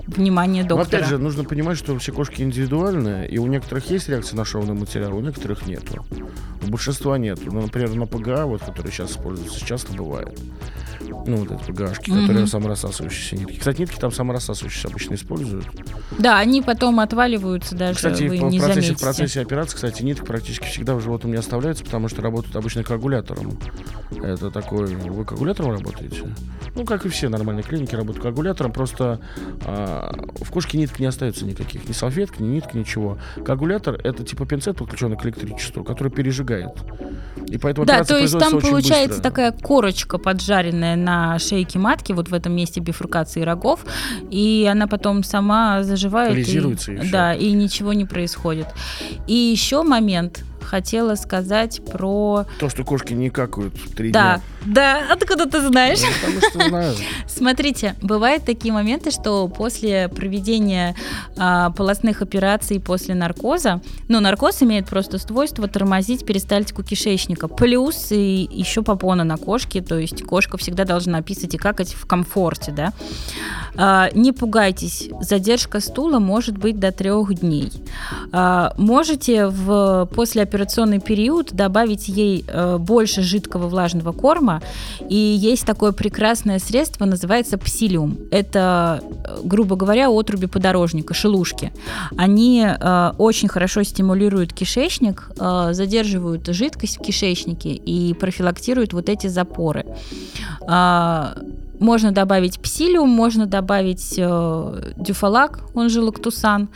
[0.08, 0.98] внимания Но доктора.
[1.00, 4.74] опять же, нужно понимать, что все кошки индивидуальные, и у некоторых есть реакция на шовный
[4.76, 6.06] материал, у некоторых нету.
[6.66, 7.42] У большинства нету.
[7.52, 10.40] Ну, например, на ПГА, вот, которые сейчас используются, часто бывает.
[11.26, 12.22] Ну, вот эти ПГАшки, Мгм.
[12.22, 13.58] которые саморассасывающиеся нитки.
[13.60, 15.66] Кстати, нитки там саморассасывающиеся обычно используют.
[16.18, 19.04] Да, они потом отваливаются даже, Кстати, вы в не процессе, в заметите.
[19.06, 23.58] процессе операции, кстати, нитка практически всегда в животном не оставляется, потому что работают обычно коагулятором.
[24.22, 24.88] Это такой...
[24.96, 26.34] Вы коагулятором работаете?
[26.76, 29.20] Ну, как и все нормальные клиники работают коагулятором, просто
[29.66, 31.88] а, в кошке ниток не остается никаких.
[31.88, 33.18] Ни салфетки, ни нитки, ничего.
[33.46, 36.72] Коагулятор— это типа пинцет, подключенный к электричеству, который пережигает.
[37.48, 39.24] И поэтому Да, то есть там получается быстро.
[39.24, 43.86] такая корочка поджаренная на шейке матки, вот в этом месте бифуркации рогов,
[44.32, 46.38] и она потом сама заживает.
[46.38, 46.74] И всё.
[47.12, 48.68] Да, и ничего не происходит.
[49.28, 52.46] И еще момент, хотела сказать про...
[52.60, 54.74] То, что кошки не какают три Да, дня.
[54.74, 56.00] да, откуда ты знаешь?
[56.02, 56.96] Ну, потому что знаю.
[57.28, 60.96] Смотрите, бывают такие моменты, что после проведения
[61.38, 68.48] а, полостных операций после наркоза, ну, наркоз имеет просто свойство тормозить перистальтику кишечника, плюс и
[68.52, 72.94] еще попона на кошке, то есть кошка всегда должна писать и какать в комфорте, да.
[73.76, 77.72] А, не пугайтесь, задержка стула может быть до трех дней.
[78.32, 80.08] А, можете в
[80.54, 84.62] послеоперационный период добавить ей э, больше жидкого влажного корма,
[85.10, 88.18] и есть такое прекрасное средство, называется псилиум.
[88.32, 91.72] Это, э, грубо говоря, отруби подорожника, шелушки.
[92.18, 99.28] Они э, очень хорошо стимулируют кишечник, э, задерживают жидкость в кишечнике и профилактируют вот эти
[99.28, 99.86] запоры.
[100.68, 101.36] А,
[101.84, 106.70] можно добавить псилиум, можно добавить э, дюфалак, он же лактусан.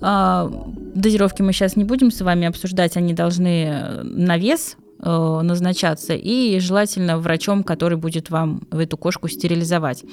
[0.00, 0.50] Э,
[0.94, 6.58] дозировки мы сейчас не будем с вами обсуждать, они должны на вес э, назначаться и
[6.60, 10.04] желательно врачом, который будет вам эту кошку стерилизовать.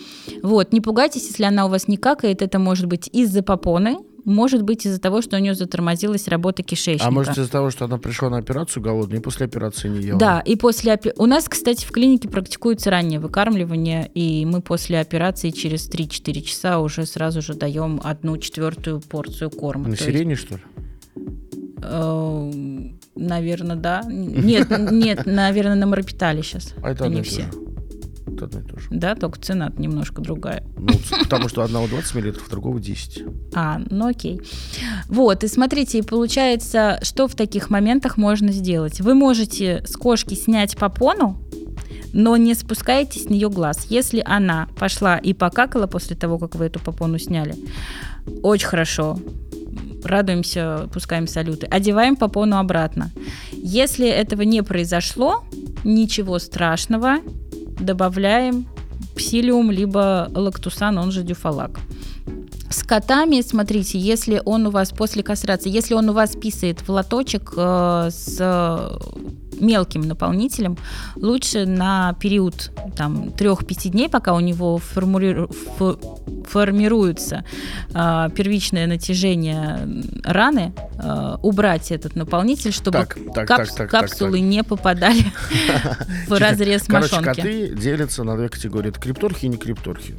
[0.44, 4.64] Вот, не пугайтесь, если она у вас не какает, это может быть из-за попоны, может
[4.64, 7.06] быть из-за того, что у нее затормозилась работа кишечника.
[7.08, 10.20] А может из-за того, что она пришла на операцию голодной и после операции не ела?
[10.20, 15.00] Да, и после опе- у нас, кстати, в клинике практикуется раннее выкармливание, и мы после
[15.00, 19.88] операции через 3-4 часа уже сразу же даем одну четвертую порцию корма.
[19.90, 20.62] На сирене, что ли?
[23.16, 24.04] Наверное, да.
[24.08, 26.74] Нет, нет, наверное, на морапитале сейчас.
[26.82, 27.44] А это Они все.
[27.44, 27.52] же.
[28.28, 28.88] Одно и то же.
[28.90, 30.64] Да, только цена немножко другая.
[30.78, 33.24] Ну, потому что одного 20 мл, другого 10.
[33.54, 34.42] А, ну окей.
[35.08, 39.00] Вот, и смотрите, и получается, что в таких моментах можно сделать?
[39.00, 41.40] Вы можете с кошки снять попону,
[42.14, 43.88] но не спускайте с нее глаз.
[43.90, 47.56] Если она пошла и покакала после того, как вы эту попону сняли,
[48.42, 49.20] очень хорошо.
[50.04, 51.68] Радуемся, пускаем салюты.
[51.68, 53.12] Одеваем попону обратно.
[53.52, 55.44] Если этого не произошло,
[55.84, 57.18] ничего страшного,
[57.80, 58.68] добавляем
[59.16, 61.80] псилиум либо лактусан, он же дюфалак.
[62.70, 66.90] С котами, смотрите, если он у вас после кастрации, если он у вас писает в
[66.90, 69.00] лоточек э, с
[69.60, 70.78] мелким наполнителем,
[71.16, 75.50] лучше на период там 3-5 дней, пока у него формулиру-
[76.48, 77.44] формируется
[77.94, 79.80] э, первичное натяжение
[80.24, 84.42] раны, э, убрать этот наполнитель, чтобы Так, так, капс- так, так, так, капсулы так.
[84.48, 85.26] не попадали
[86.28, 87.42] в разрез Короче, мошонки.
[87.42, 88.90] коты делятся на две категории.
[88.90, 90.16] Это крипторхи и не крипторхи.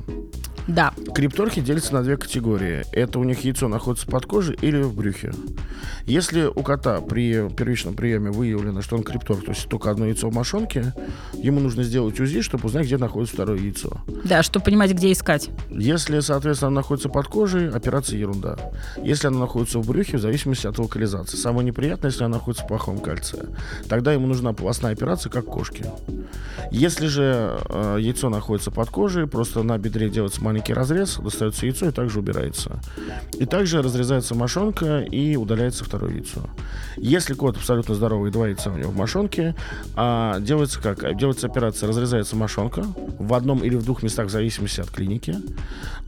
[0.69, 0.93] Да.
[1.15, 2.83] Крипторхи делятся на две категории.
[2.91, 5.33] Это у них яйцо находится под кожей или в брюхе.
[6.07, 10.29] Если у кота при первичном приеме выявлено, что он крипторх, то есть только одно яйцо
[10.29, 10.95] в мошонке,
[11.35, 13.99] ему нужно сделать УЗИ, чтобы узнать, где находится второе яйцо.
[14.25, 15.51] Да, чтобы понимать, где искать.
[15.71, 18.57] Если, соответственно, она находится под кожей, операция ерунда.
[19.03, 21.37] Если она находится в брюхе, в зависимости от локализации.
[21.37, 23.47] Самое неприятное, если она находится в плохом кальция.
[23.89, 25.91] Тогда ему нужна полостная операция, как кошке.
[26.71, 31.89] Если же э, яйцо находится под кожей, просто на бедре делается маленький разрез, достается яйцо
[31.89, 32.81] и также убирается.
[33.39, 36.49] И также разрезается мошонка и удаляется второе яйцо.
[36.97, 39.16] Если кот абсолютно здоровый, два яйца у него в мошонке,
[39.95, 41.17] а, делается как?
[41.17, 42.85] Делается операция, разрезается мошонка
[43.19, 45.37] в одном или в двух местах в зависимости от клиники,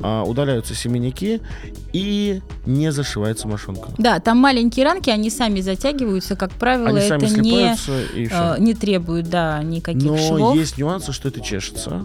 [0.01, 1.41] а, удаляются семенники
[1.93, 3.89] и не зашивается мошонка.
[3.99, 7.73] Да, там маленькие ранки, они сами затягиваются, как правило, Они это сами не,
[8.15, 8.55] и все.
[8.57, 10.57] э, не требует, да, никаких Но швов.
[10.57, 12.03] есть нюансы, что это чешется.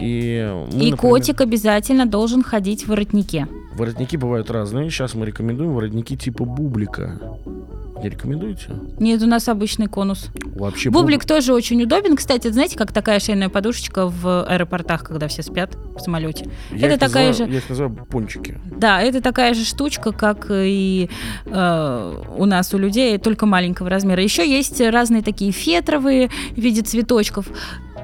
[0.00, 3.46] И, мы, И например, котик обязательно должен ходить в воротнике.
[3.76, 4.90] Воротники бывают разные.
[4.90, 7.20] Сейчас мы рекомендуем воротники типа бублика.
[8.04, 8.68] Не рекомендуете?
[9.00, 10.28] Нет, у нас обычный конус.
[10.44, 12.16] Вообще Бублик тоже очень удобен.
[12.16, 16.50] Кстати, знаете, как такая шейная подушечка в аэропортах, когда все спят в самолете.
[16.70, 18.60] Я это такая называю- же- Я их называю пончики.
[18.76, 21.08] Да, это такая же штучка, как и
[21.46, 24.22] э, у нас у людей, только маленького размера.
[24.22, 27.46] Еще есть разные такие фетровые в виде цветочков.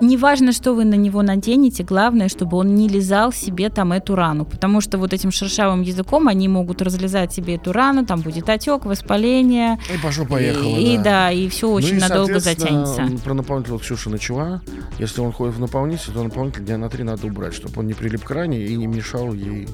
[0.02, 4.46] Неважно, что вы на него наденете, главное, чтобы он не лизал себе там эту рану,
[4.46, 8.86] потому что вот этим шершавым языком они могут разлезать себе эту рану, там будет отек,
[8.86, 13.08] воспаление, И пошло-поехало, и, и да, и все очень Ну и, надолго затянется.
[13.24, 14.62] Про наполнитель вот Ксюша начала.
[14.98, 17.94] Если он ходит в наполнитель, то наполнитель дня на три надо убрать, чтобы он не
[17.94, 19.68] прилип к ране и не мешал ей.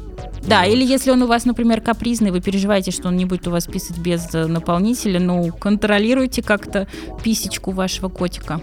[0.46, 3.50] Да, или если он у вас, например, капризный, вы переживаете, что он не будет у
[3.50, 6.86] вас писать без э, наполнителя, ну, контролируйте как-то
[7.22, 8.60] писечку вашего котика.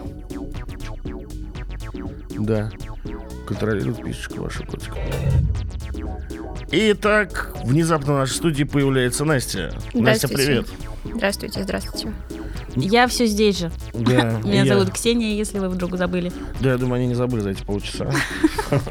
[2.37, 2.71] Да.
[3.47, 4.95] Контролирует писечку вашего котика.
[6.75, 9.75] Итак, внезапно в нашей студии появляется Настя.
[9.93, 10.67] Настя, привет.
[11.05, 12.11] Здравствуйте, здравствуйте.
[12.75, 13.71] Я все здесь же.
[13.93, 16.31] Да, Меня я- зовут Ксения, если вы вдруг забыли.
[16.61, 18.09] Да, я думаю, они не забыли за эти полчаса.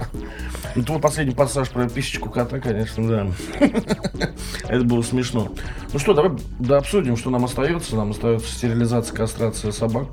[0.74, 3.26] Ну, твой последний пассаж про писечку кота, конечно, да.
[4.68, 5.52] Это было смешно.
[5.92, 7.94] Ну что, давай да, обсудим, что нам остается.
[7.94, 10.06] Нам остается стерилизация, кастрация собак.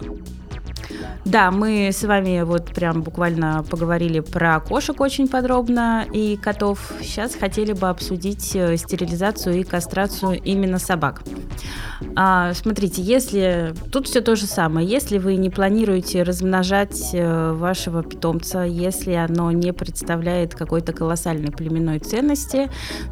[1.26, 6.92] Да, мы с вами вот прям буквально поговорили про кошек очень подробно и котов.
[7.02, 11.22] Сейчас хотели бы обсудить э, стерилизацию и кастрацию именно собак.
[12.16, 18.04] А, смотрите, если тут все то же самое, если вы не планируете размножать э, вашего
[18.04, 22.70] питомца, если оно не представляет какой-то колоссальной племенной ценности,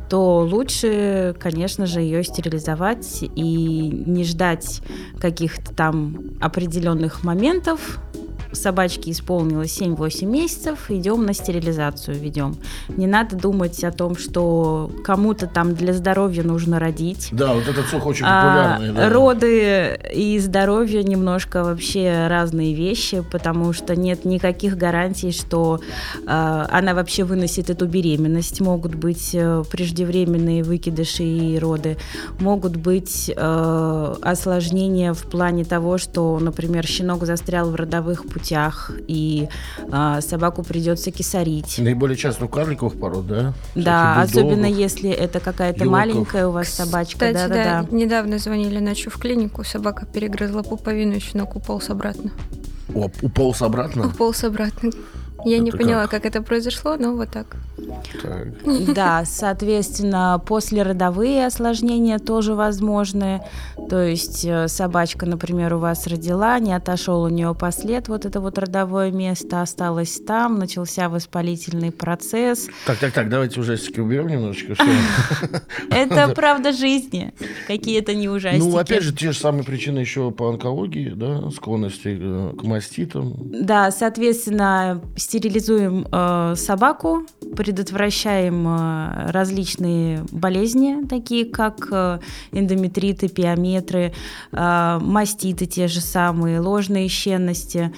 [0.09, 4.81] то лучше, конечно же, ее стерилизовать и не ждать
[5.19, 8.26] каких-то там определенных моментов, love.
[8.57, 12.57] Собачке исполнилось 7-8 месяцев, идем на стерилизацию, ведем.
[12.89, 17.29] Не надо думать о том, что кому-то там для здоровья нужно родить.
[17.31, 18.89] Да, вот этот слух очень популярный.
[18.89, 19.09] А, да.
[19.09, 25.79] Роды и здоровье немножко вообще разные вещи, потому что нет никаких гарантий, что
[26.25, 28.61] э, она вообще выносит эту беременность.
[28.61, 31.97] Могут быть э, преждевременные выкидыши и роды,
[32.39, 38.46] могут быть э, осложнения в плане того, что, например, щенок застрял в родовых путях,
[39.07, 39.47] и
[39.91, 41.77] э, собаку придется кисарить.
[41.79, 43.53] Наиболее часто у карликовых пород, да?
[43.75, 47.13] Да, особенно если это какая-то маленькая у вас собачка.
[47.13, 51.89] Кстати, да, да, да, недавно звонили ночью в клинику, собака перегрызла пуповину, и щенок уполз
[51.89, 52.31] обратно.
[52.93, 54.07] О, уполз обратно?
[54.07, 54.91] Уполз обратно.
[55.45, 56.23] Я это не поняла, как?
[56.23, 57.57] как это произошло, но вот так.
[58.21, 58.93] так.
[58.93, 63.41] Да, соответственно, послеродовые осложнения тоже возможны.
[63.89, 68.39] То есть э, собачка, например, у вас родила, не отошел у нее послед, вот это
[68.39, 72.67] вот родовое место осталось там, начался воспалительный процесс.
[72.85, 74.75] Так, так, так, давайте ужастики уберем немножечко.
[75.91, 77.33] Это правда жизни,
[77.67, 78.63] какие-то не ужастики.
[78.63, 83.35] Ну, опять же, те же самые причины еще по онкологии, да, склонности э, к маститам.
[83.37, 87.25] Да, соответственно, стерилизуем э, собаку,
[87.57, 92.19] предотвращаем э, различные болезни, такие как э,
[92.53, 94.13] эндометриты, пиометры,
[94.53, 97.93] э, маститы те же самые, ложные щенности.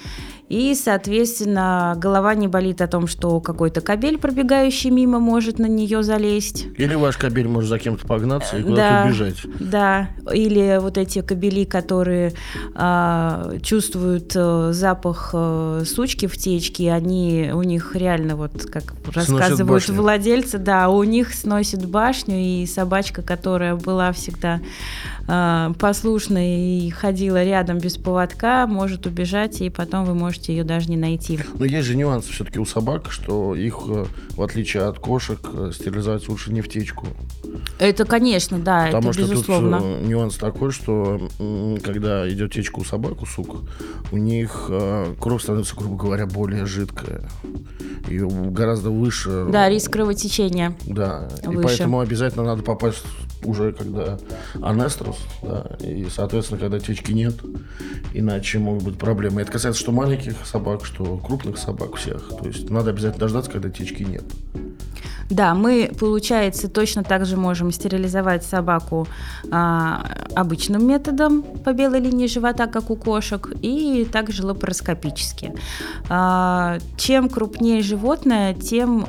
[0.50, 6.02] И, соответственно, голова не болит о том, что какой-то кабель, пробегающий мимо, может на нее
[6.02, 6.66] залезть.
[6.76, 9.36] Или ваш кабель может за кем-то погнаться и куда-то да, убежать.
[9.60, 12.34] Да, или вот эти кабели, которые
[12.74, 19.88] а, чувствуют а, запах а, сучки в течке, они у них реально вот, как рассказывают
[19.90, 24.62] владельцы, да, у них сносит башню, и собачка, которая была всегда
[25.80, 30.98] послушная и ходила рядом без поводка, может убежать, и потом вы можете ее даже не
[30.98, 31.40] найти.
[31.58, 35.72] Но есть же нюансы все-таки у собак, что их, э, в отличие от кошек, э,
[35.74, 37.06] стерилизовать лучше не в течку.
[37.78, 39.78] Это, конечно, да, Потому это что безусловно.
[39.78, 41.30] тут э, нюанс такой, что
[41.84, 43.64] когда идет течка у собак, у сук,
[44.12, 44.72] у них
[45.20, 47.30] кровь становится, грубо говоря, более жидкая.
[48.08, 49.46] И гораздо выше.
[49.50, 50.76] Да, риск кровотечения.
[50.86, 51.30] Да.
[51.44, 51.60] Выше.
[51.60, 53.04] И поэтому обязательно надо попасть
[53.44, 54.18] уже когда
[54.62, 57.36] анеструс, да, и, соответственно, когда течки нет,
[58.14, 59.42] иначе могут быть проблемы.
[59.42, 62.30] Это касается что маленьких собак, что крупных собак всех.
[62.42, 64.24] То есть надо обязательно дождаться, когда течки нет.
[65.30, 69.08] Да, мы, получается, точно так же можем стерилизовать собаку
[69.52, 70.04] а,
[70.36, 75.54] обычным методом по белой линии живота, как у кошек, и также лапароскопически.
[76.10, 79.06] А, чем крупнее животное, тем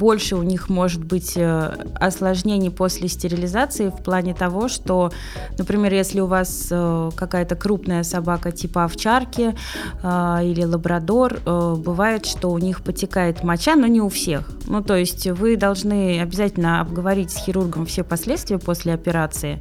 [0.00, 5.12] больше у них может быть э, осложнений после стерилизации в плане того, что,
[5.58, 9.54] например, если у вас э, какая-то крупная собака типа овчарки
[10.02, 14.50] э, или лабрадор, бывает, что у них потекает моча, но не у всех.
[14.70, 19.58] Ну, то есть вы должны обязательно обговорить с хирургом все последствия после операции,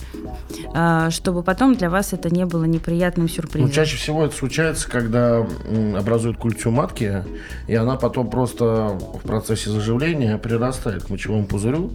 [1.10, 3.70] чтобы потом для вас это не было неприятным сюрпризом.
[3.70, 5.48] Ну, чаще всего это случается, когда
[5.98, 7.24] образует культю матки,
[7.68, 11.92] и она потом просто в процессе заживления прирастает к мочевому пузырю,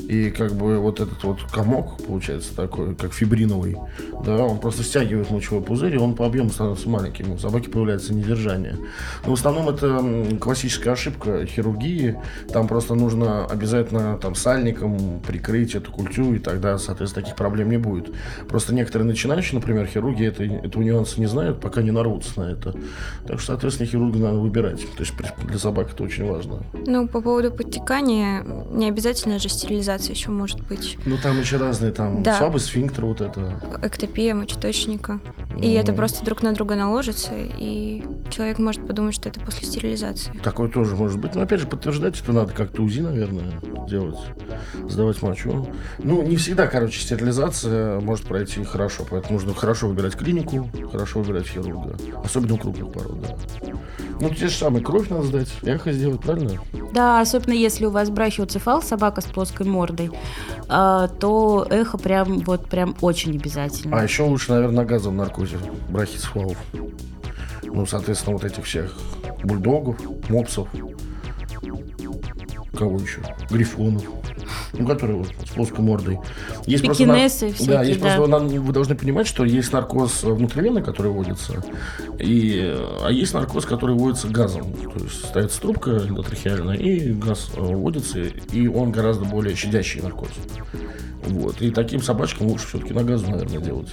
[0.00, 3.76] и как бы вот этот вот комок, получается такой, как фибриновый,
[4.24, 8.12] да, он просто стягивает мочевой пузырь, и он по объему становится маленьким, у собаки появляется
[8.12, 8.76] недержание.
[9.24, 12.18] Но в основном это классическая ошибка хирургии,
[12.52, 17.78] там просто нужно обязательно там сальником прикрыть эту культю, и тогда, соответственно, таких проблем не
[17.78, 18.12] будет.
[18.48, 22.74] Просто некоторые начинающие, например, хирурги это, этого нюанса не знают, пока не нарвутся на это.
[23.26, 24.80] Так что, соответственно, хирурга надо выбирать.
[24.96, 25.14] То есть
[25.46, 26.62] для собак это очень важно.
[26.86, 30.98] Ну, по поводу подтекания, не обязательно же стерилизация еще может быть.
[31.04, 32.38] Ну, там еще разные, там да.
[32.38, 33.60] слабый сфинктер вот это.
[33.82, 35.20] Эктопия мочеточника.
[35.60, 38.04] И это просто друг на друга наложится, и
[38.38, 40.30] человек может подумать, что это после стерилизации.
[40.44, 41.34] Такое тоже может быть.
[41.34, 44.16] Но опять же, подтверждать это надо как-то УЗИ, наверное, делать,
[44.88, 45.66] сдавать мочу.
[45.98, 51.48] Ну, не всегда, короче, стерилизация может пройти хорошо, поэтому нужно хорошо выбирать клинику, хорошо выбирать
[51.48, 51.96] хирурга.
[52.24, 53.36] Особенно у крупных пород, да.
[54.20, 56.60] Ну, те же самые кровь надо сдать, эхо сделать, правильно?
[56.92, 60.12] Да, особенно если у вас брахиоцефал, собака с плоской мордой,
[60.68, 63.98] а, то эхо прям вот прям очень обязательно.
[63.98, 65.56] А еще лучше, наверное, на газовом наркозе
[65.88, 66.56] брахицефалов.
[67.72, 68.92] Ну, соответственно, вот этих всех
[69.44, 69.96] бульдогов,
[70.28, 70.68] мопсов,
[72.76, 73.20] кого еще?
[73.50, 74.04] Грифонов.
[74.72, 76.18] Ну, которые вот с плоской мордой.
[76.66, 78.16] Есть Пекинесы просто, всякие, да, есть да.
[78.16, 81.62] просто, вы должны понимать, что есть наркоз внутривенный, который вводится,
[82.18, 84.72] и, а есть наркоз, который вводится газом.
[84.72, 90.30] То есть ставится трубка эндотрахеальная, и газ э, вводится, и он гораздо более щадящий наркоз.
[91.28, 91.60] Вот.
[91.60, 93.88] И таким собачкам лучше все-таки на газу, наверное, делать.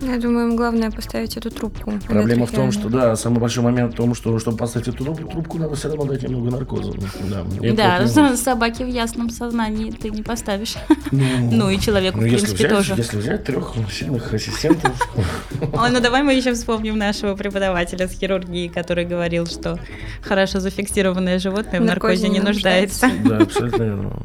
[0.00, 1.92] Я думаю, им главное поставить эту трубку.
[2.08, 5.28] Проблема в том, что, да, самый большой момент в том, что, чтобы поставить эту трубку,
[5.30, 6.92] трубку надо все равно дать немного наркоза.
[7.30, 10.76] Да, это Да, вот с- не- собаки в ясном сознании ты не поставишь.
[11.10, 11.24] Ну,
[11.60, 12.94] Ну и человеку, ну, в принципе, взять, тоже.
[12.96, 14.92] Если взять трех сильных ассистентов,
[15.72, 19.78] Ой, ну давай мы еще вспомним нашего преподавателя с хирургии, который говорил, что
[20.22, 23.08] хорошо зафиксированное животное в наркозе не нуждается.
[23.24, 24.22] да, абсолютно верно.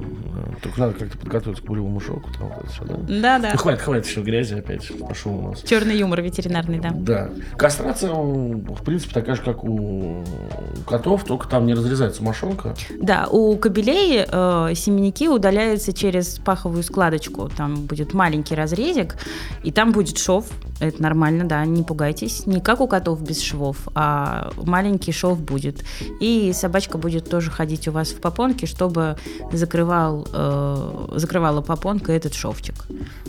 [0.66, 0.70] Да.
[0.70, 2.30] Только надо как-то подготовиться к болевому шоку.
[2.38, 2.96] Там, вот это всё, да?
[3.08, 3.50] Да-да.
[3.54, 5.62] Ну, хватит, хватит еще грязи опять пошел у нас.
[5.62, 6.92] Черный юмор ветеринарный, да.
[6.94, 7.30] Да.
[7.58, 10.24] Кастрация, в принципе, такая же, как у
[10.88, 12.76] котов, только там не разрезается мошонка.
[13.00, 17.50] Да, у кобелей э, семенники удаляются через паховую складочку.
[17.56, 19.16] Там будет маленький разрезик,
[19.64, 20.46] и там будет шов.
[20.80, 22.46] Это нормально, да, не пугайтесь.
[22.46, 25.84] Не как у котов без швов, а маленький шов будет.
[26.20, 29.18] И собачка будет тоже ходить у вас в попонке, чтобы
[29.52, 30.55] закрывал, э,
[31.16, 32.76] закрывала попонка этот шовчик.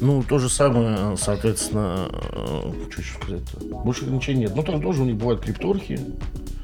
[0.00, 3.60] Ну, то же самое, соответственно, э, что еще сказать-то?
[3.84, 4.52] Больше ограничений нет.
[4.54, 6.00] Ну, там тоже у них бывают крипторхи.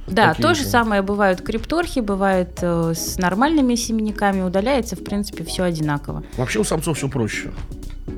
[0.07, 5.45] Да, Такие то же самое бывают крипторхи, бывает э, с нормальными семенниками, удаляется, в принципе,
[5.45, 6.25] все одинаково.
[6.37, 7.51] Вообще у самцов все проще.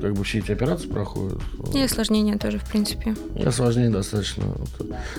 [0.01, 1.39] Как бы все эти операции проходят.
[1.73, 3.15] И осложнения тоже, в принципе.
[3.35, 4.43] И осложнений достаточно.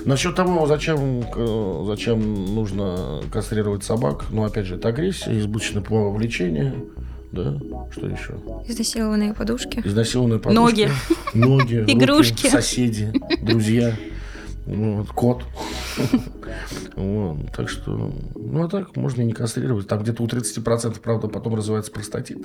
[0.05, 6.19] Насчет того, зачем, э, зачем нужно кастрировать собак, ну, опять же, это агрессия, избыточное половое
[6.19, 6.75] влечение,
[7.33, 7.59] да,
[7.91, 8.35] что еще?
[8.67, 9.83] Изнасилованные подушки.
[9.85, 10.61] Изнасилованные подушки.
[10.63, 10.91] Ноги.
[11.35, 12.47] Ноги, Игрушки.
[12.49, 13.13] соседи,
[13.43, 13.95] друзья,
[14.67, 15.45] вот, кот.
[16.97, 19.87] Вот, Так что, ну, а так можно и не кастрировать.
[19.87, 22.39] Там где-то у 30%, правда, потом развивается простатит.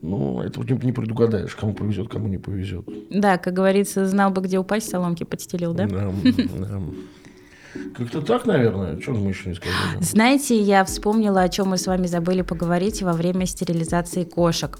[0.00, 2.88] Ну, это вот не, не предугадаешь, кому повезет, кому не повезет.
[3.10, 5.86] Да, как говорится, знал бы, где упасть, соломки подстелил, да?
[5.86, 6.12] Да,
[6.58, 6.82] да.
[7.96, 9.00] Как-то так, наверное.
[9.00, 9.76] Что мы еще не сказали?
[10.00, 14.78] Знаете, я вспомнила, о чем мы с вами забыли поговорить во время стерилизации кошек.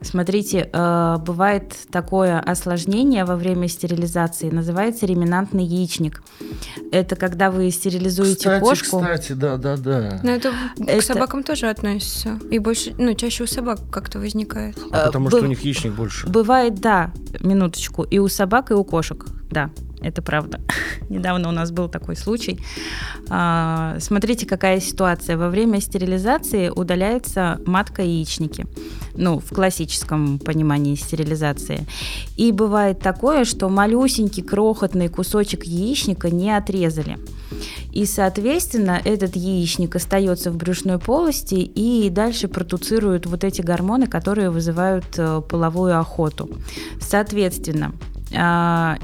[0.00, 6.22] Смотрите, э, бывает такое осложнение во время стерилизации, называется реминантный яичник.
[6.92, 9.00] Это когда вы стерилизуете Кстати, кошку.
[9.00, 10.20] кстати, да, да, да.
[10.22, 12.38] Но это, Это- к собакам тоже относится.
[12.50, 14.76] И больше, ну, чаще у собак как-то возникает.
[14.90, 16.26] А Э, потому что был- у них яичник больше.
[16.28, 19.70] Бывает, да, минуточку, и у собак, и у кошек, да.
[20.02, 20.60] Это правда.
[21.08, 22.60] Недавно у нас был такой случай.
[23.28, 25.36] А, смотрите, какая ситуация.
[25.36, 28.66] Во время стерилизации удаляется матка яичники.
[29.14, 31.86] Ну, в классическом понимании стерилизации.
[32.36, 37.18] И бывает такое, что малюсенький крохотный кусочек яичника не отрезали.
[37.92, 44.50] И, соответственно, этот яичник остается в брюшной полости и дальше продуцирует вот эти гормоны, которые
[44.50, 46.48] вызывают э, половую охоту.
[47.00, 47.92] Соответственно,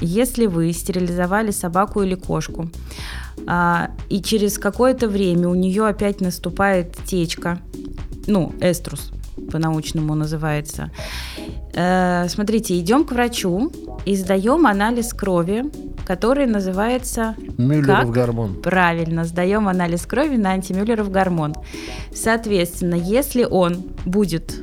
[0.01, 2.69] если вы стерилизовали собаку или кошку,
[3.47, 7.59] а, и через какое-то время у нее опять наступает течка,
[8.27, 9.11] ну, эструс
[9.51, 10.91] по-научному называется.
[11.73, 13.71] Э, Смотрите, идем к врачу
[14.05, 15.65] и сдаем анализ крови,
[16.05, 18.09] который называется Мюллеров Как?
[18.09, 18.55] гормон.
[18.61, 21.55] Правильно, сдаем анализ крови на антимюллеров гормон.
[22.13, 24.55] Соответственно, если он будет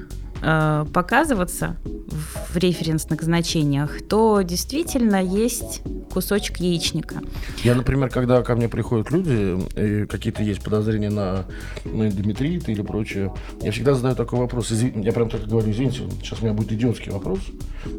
[0.43, 5.83] э, показываться в референсных значениях, то действительно есть
[6.13, 7.17] кусочек яичника.
[7.63, 11.45] Я, например, когда ко мне приходят люди, и какие-то есть подозрения на,
[11.85, 13.33] на эндометрит или прочее,
[13.63, 14.71] я всегда задаю такой вопрос.
[14.71, 17.41] Я прям так говорю, извините, сейчас у меня будет идиотский вопрос.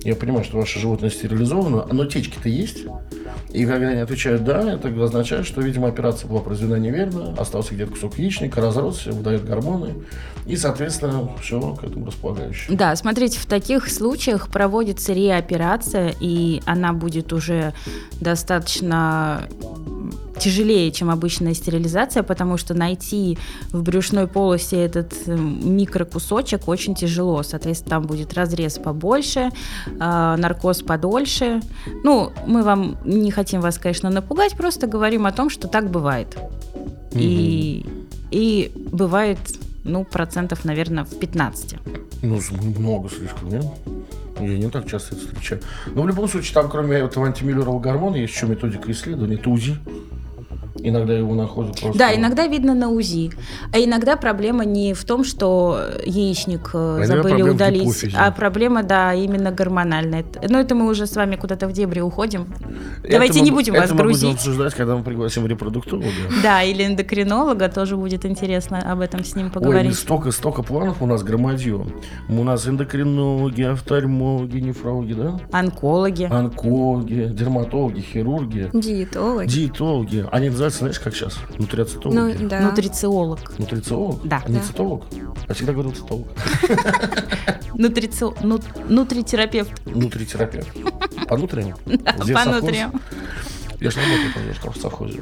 [0.04, 2.86] Я понимаю, что ваше животное стерилизовано, но течки-то есть?
[3.52, 7.92] И когда они отвечают «да», это означает, что, видимо, операция была произведена неверно, остался где-то
[7.92, 9.94] кусок яичника, разросся, выдает гормоны,
[10.46, 12.76] и, соответственно, все к этому располагающее.
[12.76, 17.74] Да, смотрите, в таких случаях проводится реоперация, и она будет уже
[18.20, 19.48] достаточно
[20.40, 23.38] тяжелее, чем обычная стерилизация, потому что найти
[23.72, 27.44] в брюшной полости этот э, микрокусочек очень тяжело.
[27.44, 29.50] Соответственно, там будет разрез побольше,
[29.88, 31.62] э, наркоз подольше.
[32.04, 36.38] Ну, мы вам не хотим вас, конечно, напугать, просто говорим о том, что так бывает.
[37.14, 37.86] И,
[38.32, 39.40] и бывает,
[39.84, 41.76] ну, процентов, наверное, в 15.
[42.22, 42.40] Ну,
[42.80, 43.66] много слишком, нет?
[44.40, 45.62] Я не так часто это встречаю.
[45.88, 49.78] Но в любом случае, там кроме этого антимиллерового гормона есть еще методика исследования, это УЗИ.
[50.88, 51.98] Иногда его находят просто...
[51.98, 53.32] Да, иногда видно на УЗИ.
[53.74, 59.14] А иногда проблема не в том, что яичник А иногда забыли удалить, а проблема, да,
[59.14, 60.24] именно гормональная.
[60.50, 62.48] Но это мы уже с вами куда-то в дебри уходим.
[63.04, 64.36] Это Давайте мы не бу- будем это вас мы будем грузить.
[64.36, 66.08] обсуждать, когда мы пригласим репродуктолога.
[66.44, 69.96] Да, или эндокринолога, тоже будет интересно об этом с ним Ой, поговорить.
[69.96, 71.86] столько, столько планов у нас громадье.
[72.30, 75.40] У нас эндокринологи, офтальмологи, нефрологи, да?
[75.52, 76.24] Онкологи.
[76.32, 79.46] Онкологи, дерматологи, хирурги, Диетолог.
[79.46, 80.26] диетологи.
[80.32, 81.38] Они называются, знаешь, как сейчас?
[81.58, 82.46] Ну, Нутрициологи.
[82.46, 82.62] да.
[82.62, 83.58] Нутрициолог.
[83.60, 84.22] Нутрициолог?
[84.28, 84.42] Да.
[84.46, 84.64] А не Да.
[84.64, 85.06] цитолог?
[85.48, 86.28] Я всегда говорил цитолог.
[87.74, 88.34] Нутрицио...
[88.42, 88.60] ну-
[88.90, 89.72] Нутритерапевт.
[89.86, 90.68] Нутритерапевт.
[91.28, 91.78] По нутриям?
[91.86, 93.02] По нутриям.
[93.80, 95.22] Я же работаю, конечно, в совхозе.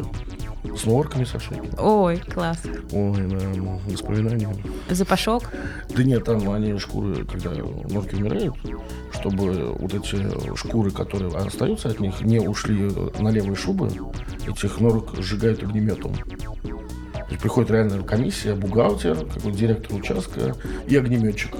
[0.76, 1.70] С норками со всякими.
[1.80, 2.60] Ой, класс.
[2.92, 3.38] Ой, да,
[3.88, 4.56] воспоминания.
[4.90, 5.52] Запашок.
[5.90, 8.56] Да нет, там они шкуры, когда норки умирают,
[9.14, 13.90] чтобы вот эти шкуры, которые остаются от них, не ушли на левые шубы,
[14.48, 16.14] этих норок сжигают огнеметом.
[17.26, 20.56] То есть приходит реально комиссия, бухгалтер, какой-то директор участка
[20.88, 21.56] и огнеметчик.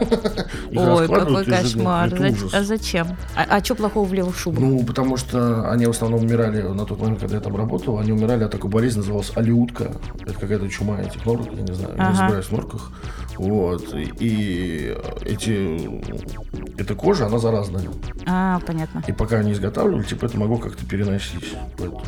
[0.74, 2.10] Ой, какой кошмар.
[2.52, 3.16] А зачем?
[3.36, 4.60] А, что плохого в левых шубах?
[4.60, 8.10] Ну, потому что они в основном умирали на тот момент, когда я там работал, они
[8.10, 9.92] умирали от такой болезни, называлась алиутка.
[10.22, 12.90] Это какая-то чума этих норок, я не знаю, не разбираюсь в норках.
[13.36, 13.94] Вот.
[13.94, 16.80] И эти...
[16.80, 17.84] Эта кожа, она заразная.
[18.26, 19.02] А, понятно.
[19.06, 21.54] И пока они изготавливали, типа, это могло как-то переносить.
[21.78, 22.02] Поэтому,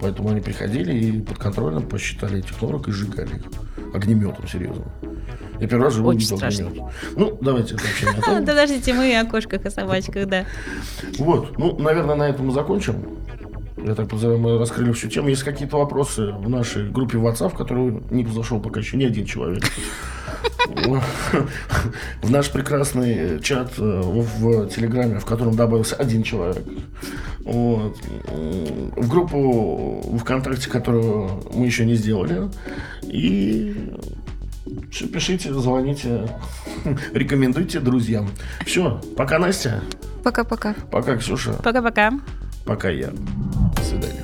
[0.00, 3.42] поэтому они приходили и под контролем посчитали этих норок и сжигали их.
[3.94, 4.84] Огнеметом, серьезно.
[5.60, 6.68] Я первый раз живу Очень страшно.
[6.68, 6.92] огнемет.
[7.16, 8.38] Ну, давайте это вообще не том.
[8.46, 10.44] Подождите, мы о кошках и собачках, да.
[11.18, 13.18] Вот, ну, наверное, на этом мы закончим.
[13.84, 15.28] Я так подозреваю, мы раскрыли всю тему.
[15.28, 19.24] Есть какие-то вопросы в нашей группе WhatsApp, в которую не зашел пока еще ни один
[19.26, 19.64] человек.
[22.22, 26.62] В наш прекрасный чат э, в Телеграме, в котором добавился один человек.
[27.44, 27.96] Вот.
[28.96, 32.50] В группу ВКонтакте, которую мы еще не сделали.
[33.04, 33.74] И
[35.12, 36.28] пишите, звоните,
[37.12, 38.28] рекомендуйте друзьям.
[38.66, 39.82] Все, пока, Настя.
[40.22, 40.74] Пока-пока.
[40.90, 41.54] Пока, Ксюша.
[41.54, 42.12] Пока-пока.
[42.66, 43.10] Пока я.
[43.82, 44.17] so that